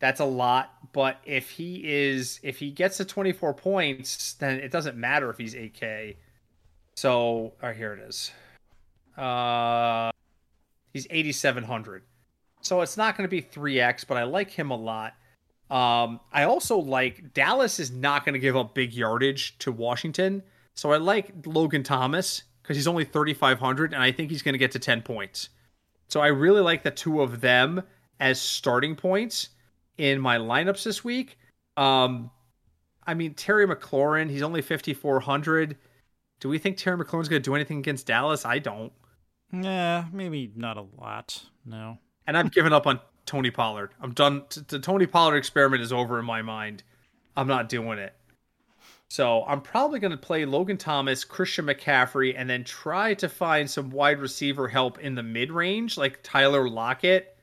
[0.00, 4.70] That's a lot, but if he is if he gets to 24 points, then it
[4.70, 6.16] doesn't matter if he's 8K.
[6.94, 8.30] So, all right, here it is.
[9.16, 10.10] Uh
[10.92, 12.02] he's 8700.
[12.62, 15.14] So it's not going to be 3x, but I like him a lot.
[15.70, 20.42] Um, I also like Dallas is not going to give up big yardage to Washington.
[20.74, 24.58] So I like Logan Thomas because he's only 3,500, and I think he's going to
[24.58, 25.50] get to 10 points.
[26.08, 27.82] So I really like the two of them
[28.20, 29.50] as starting points
[29.98, 31.38] in my lineups this week.
[31.76, 32.30] Um,
[33.06, 35.76] I mean Terry McLaurin, he's only 5400.
[36.40, 38.44] Do we think Terry McLaurin's going to do anything against Dallas?
[38.44, 38.92] I don't.
[39.52, 41.44] Yeah, maybe not a lot.
[41.64, 41.98] No.
[42.26, 43.90] And I've given up on Tony Pollard.
[44.00, 44.44] I'm done.
[44.68, 46.82] The Tony Pollard experiment is over in my mind.
[47.36, 48.14] I'm not doing it.
[49.14, 53.70] So I'm probably going to play Logan Thomas, Christian McCaffrey, and then try to find
[53.70, 57.36] some wide receiver help in the mid range, like Tyler Lockett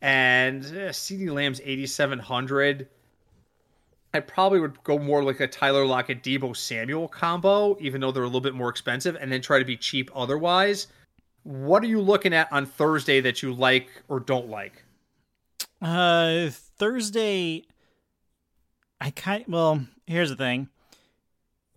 [0.00, 2.88] and uh, CeeDee Lamb's 8,700.
[4.14, 8.22] I probably would go more like a Tyler Lockett Deebo Samuel combo, even though they're
[8.22, 10.86] a little bit more expensive, and then try to be cheap otherwise.
[11.42, 14.82] What are you looking at on Thursday that you like or don't like?
[15.82, 16.48] Uh,
[16.78, 17.66] Thursday.
[18.98, 19.86] I kind well.
[20.06, 20.70] Here's the thing.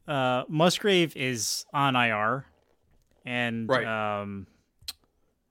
[0.08, 2.46] Uh, Musgrave is on IR,
[3.26, 3.86] and Right.
[4.22, 4.48] um,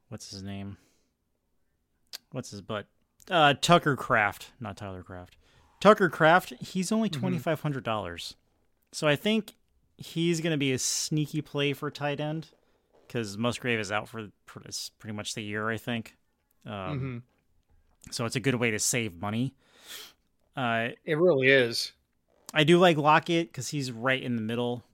[0.09, 0.77] what's his name?
[2.33, 2.87] What's his butt?
[3.31, 5.37] Uh, Tucker Kraft, not Tyler Craft.
[5.81, 6.53] Tucker Kraft.
[6.61, 7.21] He's only Mm-hmm.
[7.21, 8.37] twenty five hundred dollars,
[8.93, 9.55] so I think
[9.97, 12.49] he's gonna be a sneaky play for tight end
[13.07, 16.17] because Musgrave is out for pretty much the year, I think.
[16.67, 17.19] Um, Mm-hmm.
[18.11, 19.55] so it's a good way to save money.
[20.57, 21.93] Uh, It really is.
[22.53, 24.85] I do like Lockett because he's right in the middle.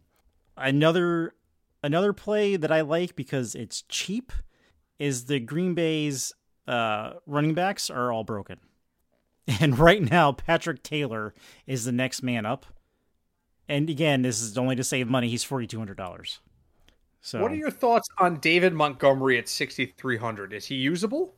[0.56, 1.34] Another
[1.82, 4.32] another play that I like because it's cheap
[4.98, 6.32] is the Green Bay's
[6.66, 8.58] uh, running backs are all broken,
[9.60, 11.34] and right now Patrick Taylor
[11.66, 12.66] is the next man up.
[13.68, 15.28] And again, this is only to save money.
[15.28, 16.40] He's forty two hundred dollars.
[17.26, 20.52] So What are your thoughts on David Montgomery at 6,300?
[20.52, 21.34] Is he usable?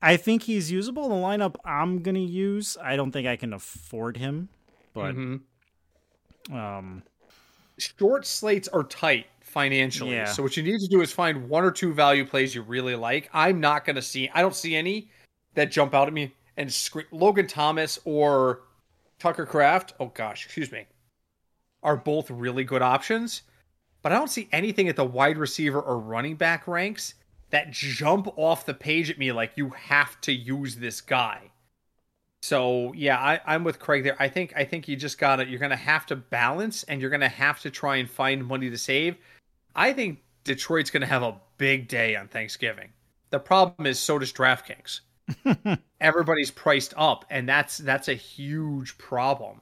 [0.00, 1.08] I think he's usable.
[1.08, 2.76] The lineup I'm gonna use.
[2.80, 4.48] I don't think I can afford him,
[4.94, 5.40] but Mhm.
[6.50, 7.02] um,
[7.78, 10.12] Short slates are tight financially.
[10.14, 10.26] Yeah.
[10.26, 12.94] So what you need to do is find one or two value plays you really
[12.94, 13.28] like.
[13.32, 15.10] I'm not going to see, I don't see any
[15.54, 17.06] that jump out at me and scream.
[17.10, 18.62] Logan Thomas or
[19.18, 20.86] Tucker Kraft, oh gosh, excuse me,
[21.82, 23.42] are both really good options.
[24.02, 27.14] But I don't see anything at the wide receiver or running back ranks
[27.50, 31.51] that jump off the page at me like you have to use this guy.
[32.42, 34.16] So yeah, I, I'm with Craig there.
[34.18, 37.28] I think I think you just gotta you're gonna have to balance and you're gonna
[37.28, 39.16] have to try and find money to save.
[39.76, 42.90] I think Detroit's gonna have a big day on Thanksgiving.
[43.30, 45.00] The problem is so does DraftKings.
[46.00, 49.60] Everybody's priced up, and that's that's a huge problem.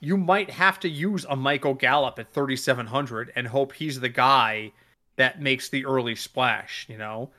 [0.00, 4.72] You might have to use a Michael Gallup at 3,700 and hope he's the guy
[5.14, 6.86] that makes the early splash.
[6.88, 7.30] You know,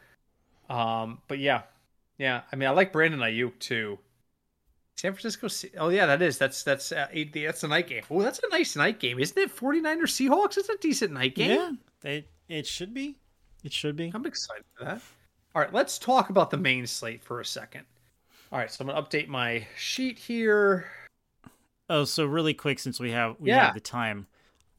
[0.69, 1.63] um, but yeah,
[2.19, 2.41] yeah.
[2.51, 3.97] I mean, I like Brandon Aiyuk too.
[4.95, 5.47] San Francisco.
[5.77, 6.37] Oh yeah, that is.
[6.37, 8.03] That's that's uh, eight, that's a night game.
[8.09, 9.55] Oh, that's a nice night game, isn't it?
[9.55, 10.57] 49ers Seahawks.
[10.57, 11.79] It's a decent night game.
[12.03, 13.17] yeah, it it should be.
[13.63, 14.11] It should be.
[14.13, 15.01] I'm excited for that.
[15.55, 17.85] All right, let's talk about the main slate for a second.
[18.51, 20.85] All right, so I'm gonna update my sheet here.
[21.89, 23.65] Oh, so really quick, since we have we Yeah.
[23.65, 24.27] have the time.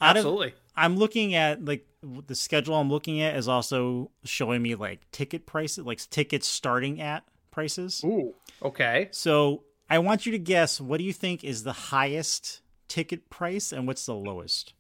[0.00, 0.54] Out of, Absolutely.
[0.76, 2.74] I'm looking at like the schedule.
[2.76, 8.02] I'm looking at is also showing me like ticket prices, like tickets starting at prices.
[8.04, 8.34] Ooh.
[8.62, 9.08] Okay.
[9.12, 10.80] So I want you to guess.
[10.80, 14.72] What do you think is the highest ticket price, and what's the lowest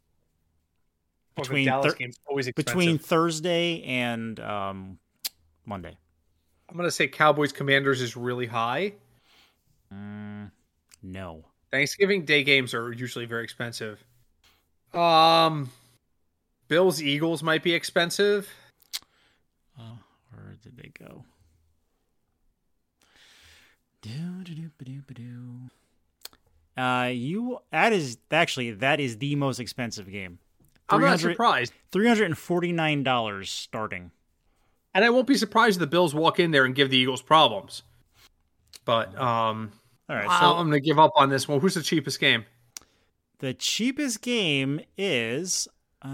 [1.36, 2.66] Well, Between Dallas thir- game's always expensive.
[2.78, 4.98] between Thursday and um,
[5.66, 5.96] Monday?
[6.68, 8.94] I'm gonna say Cowboys Commanders is really high.
[9.92, 10.50] Mm,
[11.02, 11.44] no.
[11.70, 14.02] Thanksgiving Day games are usually very expensive.
[14.92, 15.70] Um,
[16.68, 18.48] Bills Eagles might be expensive.
[19.78, 19.98] Oh,
[20.32, 21.24] where did they go?
[23.04, 23.93] Do, do, do, ba, do, ba, do.
[26.76, 30.38] Uh, you that is actually that is the most expensive game.
[30.88, 34.10] I'm not surprised, Three hundred and forty nine dollars starting.
[34.94, 37.22] and I won't be surprised if the Bills walk in there and give the Eagles
[37.22, 37.82] problems.
[38.84, 39.72] But um,
[40.10, 41.60] All right, so I'm gonna give up on this one.
[41.60, 42.44] Who's the cheapest game?
[43.38, 45.68] the cheapest game is
[46.04, 46.08] uh.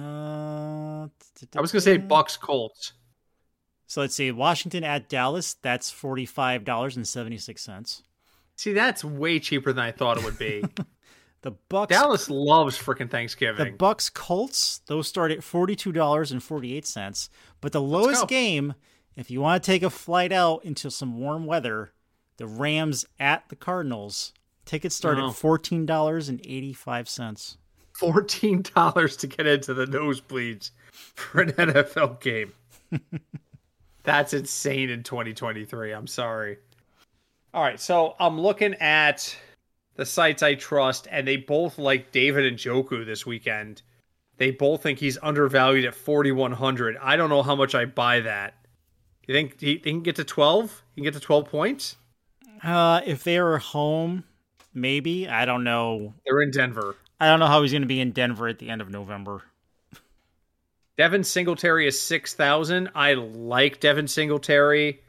[1.56, 2.92] I was gonna say Bucks Colts.
[3.90, 5.54] So let's see, Washington at Dallas.
[5.54, 8.04] That's forty five dollars and seventy six cents.
[8.54, 10.62] See, that's way cheaper than I thought it would be.
[11.42, 13.64] The Bucks Dallas loves freaking Thanksgiving.
[13.72, 17.30] The Bucks Colts, those start at forty two dollars and forty eight cents.
[17.62, 18.74] But the lowest game,
[19.16, 21.92] if you want to take a flight out into some warm weather,
[22.36, 24.34] the Rams at the Cardinals.
[24.66, 25.30] Tickets start Oh.
[25.30, 27.56] at fourteen dollars and eighty five cents.
[27.94, 32.52] Fourteen dollars to get into the nosebleeds for an NFL game.
[34.02, 35.92] That's insane in 2023.
[35.92, 36.58] I'm sorry.
[37.52, 39.36] All right, so I'm looking at
[39.96, 43.82] the sites I trust, and they both like David Njoku this weekend.
[44.36, 46.96] They both think he's undervalued at 4,100.
[47.02, 48.54] I don't know how much I buy that.
[49.26, 50.82] You think he, he can get to 12?
[50.94, 51.96] He can get to 12 points?
[52.62, 54.24] Uh, if they are home,
[54.72, 56.14] maybe I don't know.
[56.24, 56.96] They're in Denver.
[57.18, 59.42] I don't know how he's going to be in Denver at the end of November.
[61.00, 62.90] Devin Singletary is 6,000.
[62.94, 65.00] I like Devin Singletary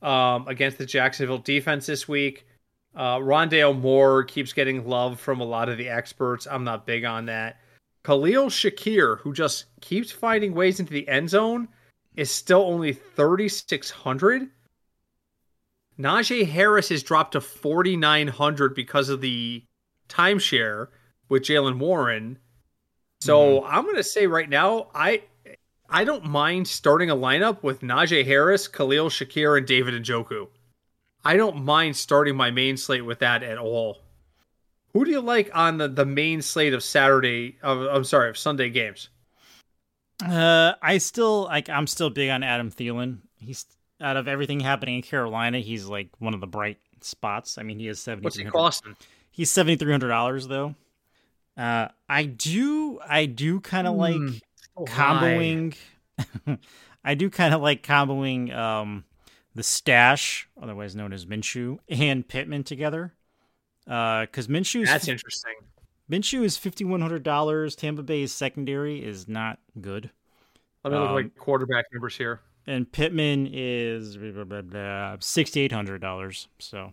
[0.00, 2.46] um, against the Jacksonville defense this week.
[2.94, 6.46] Uh, Rondale Moore keeps getting love from a lot of the experts.
[6.48, 7.58] I'm not big on that.
[8.04, 11.66] Khalil Shakir, who just keeps finding ways into the end zone,
[12.14, 14.48] is still only 3,600.
[15.98, 19.64] Najee Harris has dropped to 4,900 because of the
[20.08, 20.86] timeshare
[21.28, 22.38] with Jaylen Warren.
[23.20, 23.66] So mm.
[23.66, 25.24] I'm going to say right now, I
[25.90, 30.48] I don't mind starting a lineup with Najee Harris, Khalil Shakir, and David Njoku.
[31.24, 33.98] I don't mind starting my main slate with that at all.
[34.92, 37.56] Who do you like on the, the main slate of Saturday?
[37.62, 39.08] Of, I'm sorry, of Sunday games.
[40.24, 41.68] Uh, I still like.
[41.68, 43.18] I'm still big on Adam Thielen.
[43.38, 43.66] He's
[44.00, 47.58] out of everything happening in Carolina, he's like one of the bright spots.
[47.58, 48.24] I mean, he is seventy.
[48.24, 48.96] What's he costing?
[49.30, 50.74] He's seventy three hundred dollars though.
[51.56, 54.42] Uh, I do, I do kind of mm, like
[54.86, 55.76] comboing.
[57.04, 59.04] I do kind of like comboing um,
[59.54, 63.14] the stash, otherwise known as Minshew, and Pittman together.
[63.84, 65.54] Because uh, Minshew that's interesting.
[66.10, 67.74] Minshew is fifty one hundred dollars.
[67.74, 70.10] Tampa Bay's secondary is not good.
[70.84, 72.40] Let me look um, at quarterback numbers here.
[72.66, 74.18] And Pittman is
[75.20, 76.48] sixty eight hundred dollars.
[76.58, 76.92] So, all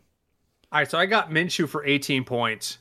[0.71, 0.89] right.
[0.89, 2.77] So I got Minshew for eighteen points.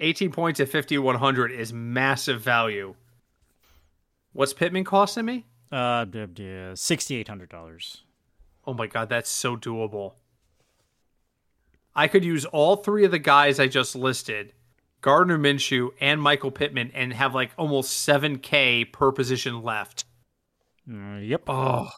[0.00, 2.94] 18 points at 5100 is massive value.
[4.32, 5.46] What's Pittman costing me?
[5.72, 7.96] Uh, $6,800.
[8.66, 10.12] Oh my God, that's so doable.
[11.94, 14.52] I could use all three of the guys I just listed
[15.00, 20.04] Gardner Minshew and Michael Pittman and have like almost 7K per position left.
[20.90, 21.42] Uh, yep.
[21.48, 21.90] Oh.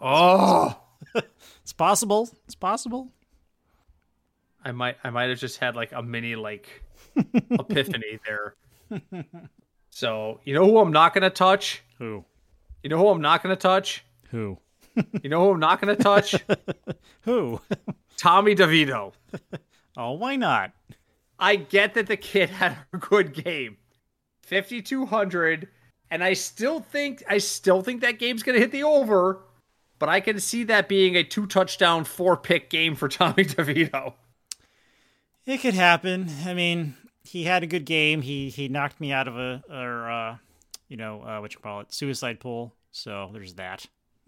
[0.00, 0.80] Oh.
[1.62, 2.28] it's possible.
[2.44, 3.10] It's possible.
[4.64, 6.82] I might I might have just had like a mini like
[7.50, 8.54] epiphany there.
[9.90, 11.82] So, you know who I'm not going to touch?
[11.98, 12.24] Who?
[12.82, 14.04] You know who I'm not going to touch?
[14.30, 14.58] Who?
[15.22, 16.36] you know who I'm not going to touch?
[17.22, 17.60] who?
[18.16, 19.12] Tommy DeVito.
[19.96, 20.72] oh, why not?
[21.38, 23.78] I get that the kid had a good game.
[24.42, 25.68] 5200
[26.10, 29.40] and I still think I still think that game's going to hit the over,
[29.98, 34.14] but I can see that being a two touchdown, four pick game for Tommy DeVito.
[35.44, 36.28] It could happen.
[36.44, 36.94] I mean,
[37.26, 38.22] he had a good game.
[38.22, 40.36] He he knocked me out of a or uh,
[40.88, 42.74] you know uh, what you call it suicide pool.
[42.92, 43.86] So there's that.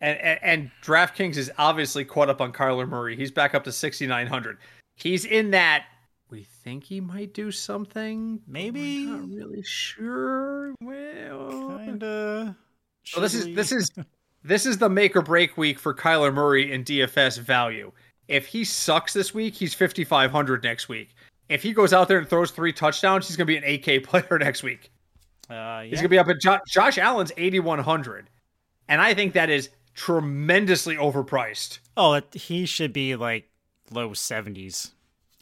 [0.00, 3.16] and, and, and DraftKings is obviously caught up on Kyler Murray.
[3.16, 4.58] He's back up to 6900.
[4.96, 5.84] He's in that.
[6.30, 8.40] We think he might do something.
[8.46, 9.06] Maybe.
[9.06, 10.74] not really sure.
[10.80, 12.56] Well, kinda.
[13.04, 13.90] So this is this is
[14.42, 17.92] this is the make or break week for Kyler Murray in DFS value.
[18.26, 21.14] If he sucks this week, he's 5500 next week
[21.48, 24.04] if he goes out there and throws three touchdowns, he's going to be an 8K
[24.04, 24.90] player next week.
[25.50, 25.82] Uh, yeah.
[25.84, 28.30] He's going to be up at jo- Josh Allen's 8,100.
[28.88, 31.78] And I think that is tremendously overpriced.
[31.96, 33.48] Oh, he should be like
[33.90, 34.90] low 70s.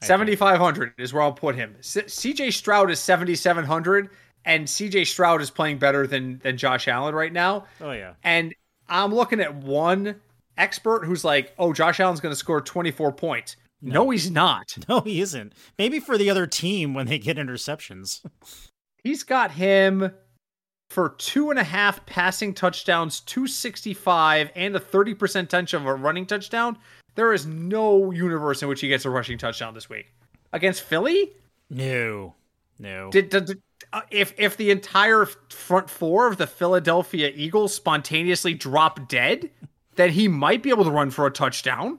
[0.03, 1.77] 7,500 is where I'll put him.
[1.81, 4.11] C- CJ Stroud is 7,700,
[4.45, 7.67] and CJ Stroud is playing better than, than Josh Allen right now.
[7.81, 8.15] Oh, yeah.
[8.25, 8.53] And
[8.89, 10.17] I'm looking at one
[10.59, 13.57] expert who's like, oh, Josh Allen's going to score 24 points.
[13.83, 14.05] No.
[14.05, 14.77] no, he's not.
[14.89, 15.53] No, he isn't.
[15.77, 18.25] Maybe for the other team when they get interceptions.
[19.03, 20.13] he's got him
[20.89, 26.27] for two and a half passing touchdowns, 265, and a 30% touch of a running
[26.27, 26.79] touchdown.
[27.15, 30.13] There is no universe in which he gets a rushing touchdown this week.
[30.53, 31.33] Against Philly?
[31.71, 32.35] No.
[32.79, 33.11] No.
[33.11, 33.63] Did, did,
[33.93, 39.51] uh, if if the entire front four of the Philadelphia Eagles spontaneously drop dead,
[39.97, 41.99] then he might be able to run for a touchdown.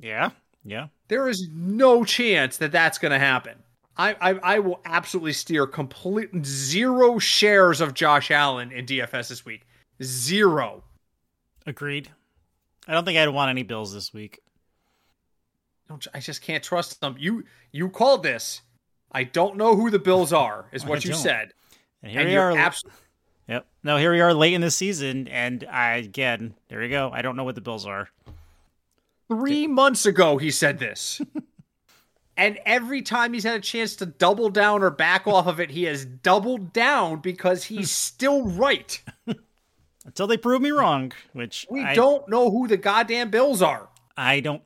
[0.00, 0.30] Yeah.
[0.64, 0.88] Yeah.
[1.08, 3.54] There is no chance that that's going to happen.
[3.96, 9.44] I, I, I will absolutely steer complete zero shares of Josh Allen in DFS this
[9.44, 9.66] week.
[10.02, 10.82] Zero.
[11.66, 12.08] Agreed.
[12.88, 14.40] I don't think I'd want any Bills this week.
[16.14, 17.16] I just can't trust them.
[17.18, 18.62] You you called this.
[19.12, 21.20] I don't know who the Bills are, is what you don't.
[21.20, 21.52] said.
[22.02, 22.56] And here and we are.
[22.56, 22.82] Abs-
[23.46, 23.66] yep.
[23.84, 27.10] No, here we are late in the season, and I again, there we go.
[27.12, 28.08] I don't know what the Bills are.
[29.38, 31.20] Three months ago, he said this.
[32.36, 35.70] and every time he's had a chance to double down or back off of it,
[35.70, 39.02] he has doubled down because he's still right.
[40.04, 43.88] Until they prove me wrong, which we I, don't know who the goddamn Bills are.
[44.16, 44.62] I don't.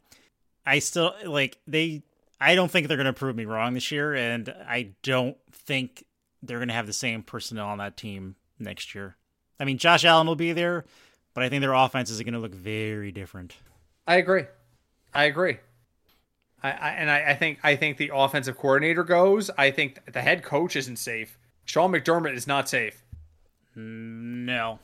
[0.64, 2.02] I still like they.
[2.40, 6.04] I don't think they're going to prove me wrong this year, and I don't think
[6.42, 9.16] they're going to have the same personnel on that team next year.
[9.60, 10.84] I mean, Josh Allen will be there,
[11.34, 13.54] but I think their offense is going to look very different.
[14.06, 14.44] I agree.
[15.14, 15.58] I agree.
[16.62, 19.50] I, I and I, I, think I think the offensive coordinator goes.
[19.56, 21.38] I think the head coach isn't safe.
[21.64, 23.02] Sean McDermott is not safe.
[23.76, 24.78] Mm, no.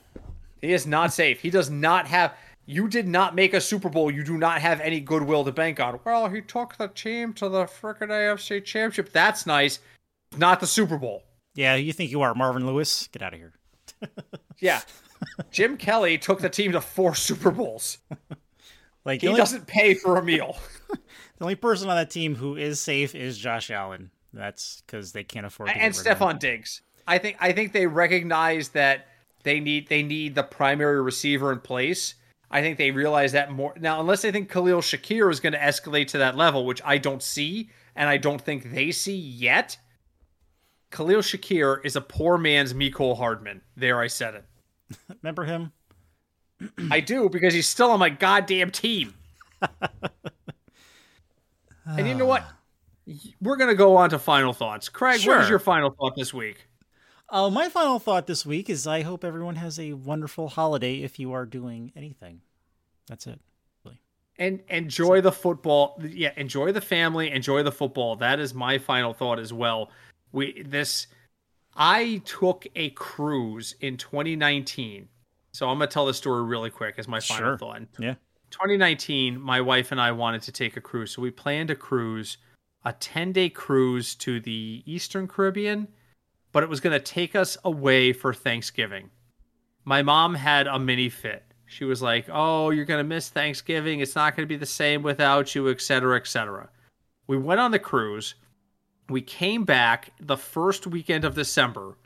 [0.60, 1.40] He is not safe.
[1.40, 2.34] He does not have.
[2.66, 4.10] You did not make a Super Bowl.
[4.10, 5.98] You do not have any goodwill to bank on.
[6.04, 9.12] Well, he took the team to the frickin' AFC Championship.
[9.12, 9.80] That's nice.
[10.36, 11.24] Not the Super Bowl.
[11.54, 13.08] Yeah, you think you are Marvin Lewis?
[13.08, 13.52] Get out of here.
[14.60, 14.80] yeah.
[15.50, 17.98] Jim Kelly took the team to four Super Bowls.
[19.04, 20.56] Like he only, doesn't pay for a meal.
[20.90, 20.98] the
[21.40, 24.10] only person on that team who is safe is Josh Allen.
[24.32, 26.82] That's because they can't afford to and Stefon Diggs.
[27.06, 29.08] I think I think they recognize that
[29.42, 32.14] they need they need the primary receiver in place.
[32.50, 35.58] I think they realize that more now, unless they think Khalil Shakir is going to
[35.58, 39.78] escalate to that level, which I don't see, and I don't think they see yet.
[40.90, 43.62] Khalil Shakir is a poor man's Mecole Hardman.
[43.76, 44.44] There, I said it.
[45.22, 45.72] Remember him?
[46.90, 49.14] I do because he's still on my goddamn team.
[51.86, 52.44] and you know what?
[53.40, 54.88] We're gonna go on to final thoughts.
[54.88, 55.36] Craig, Sure.
[55.36, 56.66] what is your final thought this week?
[57.28, 61.18] Uh, my final thought this week is I hope everyone has a wonderful holiday if
[61.18, 62.42] you are doing anything.
[63.08, 63.40] That's it.
[63.84, 64.00] Really.
[64.38, 69.12] and enjoy the football yeah enjoy the family enjoy the football that is my final
[69.12, 69.90] thought as well
[70.30, 71.08] we this
[71.74, 75.08] i took a cruise in 2019
[75.52, 77.58] so i'm gonna tell the story really quick as my final Sure.
[77.58, 77.82] thought.
[77.98, 78.14] Yeah.
[78.50, 82.36] 2019 my wife and i wanted to take a cruise so we planned a cruise
[82.84, 85.88] a 10 day cruise to the eastern caribbean
[86.52, 89.08] but it was going to take us away for thanksgiving.
[89.86, 91.42] My mom had a mini fit.
[91.64, 94.00] She was like oh you're going to miss thanksgiving.
[94.00, 96.68] It's not going to be the same without you etc etc
[97.26, 98.34] we went on the cruise.
[99.08, 101.96] We came back the first weekend of december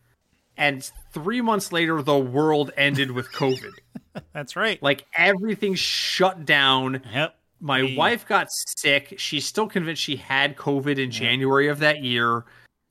[0.57, 3.73] and three months later the world ended with covid
[4.33, 4.83] That's right.
[4.83, 7.37] like everything shut down Yep.
[7.61, 9.15] my We- wife got sick.
[9.19, 12.45] She's still convinced she had COVID in January of that year.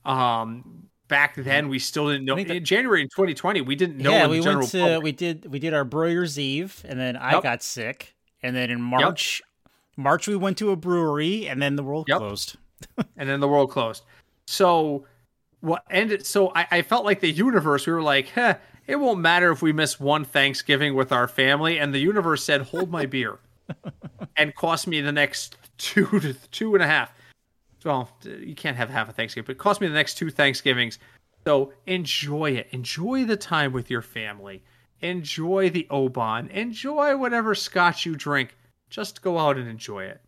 [0.03, 2.35] Um, back then we still didn't know.
[2.35, 4.11] That- in January in 2020, we didn't know.
[4.11, 5.03] yeah, in we general went to public.
[5.03, 7.43] we did we did our Broyers Eve, and then I Yep.
[7.43, 8.13] got sick,
[8.43, 9.41] and then in March,
[9.97, 12.17] March we went to a brewery, and then the world Yep.
[12.19, 12.55] closed.
[13.17, 14.03] and then the world closed.
[14.47, 15.05] So
[15.65, 16.25] what ended?
[16.25, 17.87] So I, I felt like the universe.
[17.87, 18.55] We were like, huh,
[18.87, 21.79] it won't matter if we miss one Thanksgiving with our family.
[21.79, 23.39] And the universe said, hold my beer,
[24.37, 27.11] and cost me the next two to two and a half.
[27.83, 30.97] Well, you can't have half a Thanksgiving, but it cost me the next two Thanksgivings.
[31.45, 32.67] So enjoy it.
[32.71, 34.63] Enjoy the time with your family.
[35.01, 36.47] Enjoy the Oban.
[36.49, 38.55] Enjoy whatever scotch you drink.
[38.89, 40.21] Just go out and enjoy it.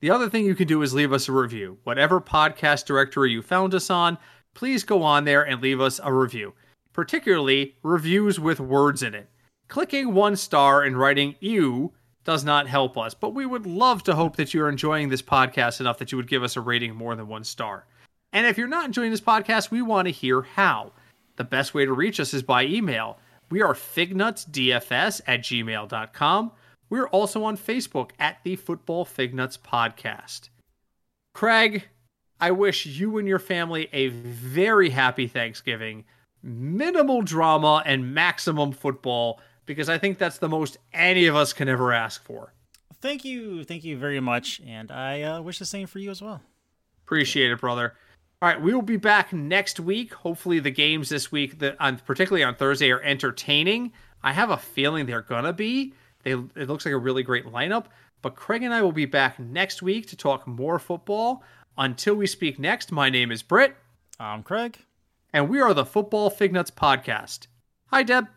[0.00, 1.78] The other thing you can do is leave us a review.
[1.84, 4.18] Whatever podcast directory you found us on,
[4.54, 6.54] please go on there and leave us a review,
[6.92, 9.28] particularly reviews with words in it.
[9.68, 11.92] Clicking one star and writing ew
[12.24, 15.80] does not help us, but we would love to hope that you're enjoying this podcast
[15.80, 17.86] enough that you would give us a rating more than one star.
[18.32, 20.92] And if you're not enjoying this podcast, we want to hear how.
[21.36, 23.18] The best way to reach us is by email.
[23.50, 26.52] We are fignutsdfs at gmail.com.
[26.88, 30.50] We're also on Facebook at the Football Fignuts Podcast.
[31.34, 31.84] Craig,
[32.42, 36.04] I wish you and your family a very happy Thanksgiving,
[36.42, 41.68] minimal drama, and maximum football, because I think that's the most any of us can
[41.68, 42.52] ever ask for.
[43.00, 46.20] Thank you, thank you very much, and I uh, wish the same for you as
[46.20, 46.42] well.
[47.04, 47.94] Appreciate it, brother.
[48.42, 50.12] All right, we will be back next week.
[50.12, 53.92] Hopefully, the games this week, that on particularly on Thursday, are entertaining.
[54.24, 55.94] I have a feeling they're gonna be.
[56.24, 57.84] They it looks like a really great lineup.
[58.20, 61.44] But Craig and I will be back next week to talk more football.
[61.76, 63.76] Until we speak next, my name is Britt,
[64.20, 64.78] I'm Craig.
[65.32, 67.46] and we are the Football Fignuts Podcast.
[67.86, 68.28] Hi, Deb.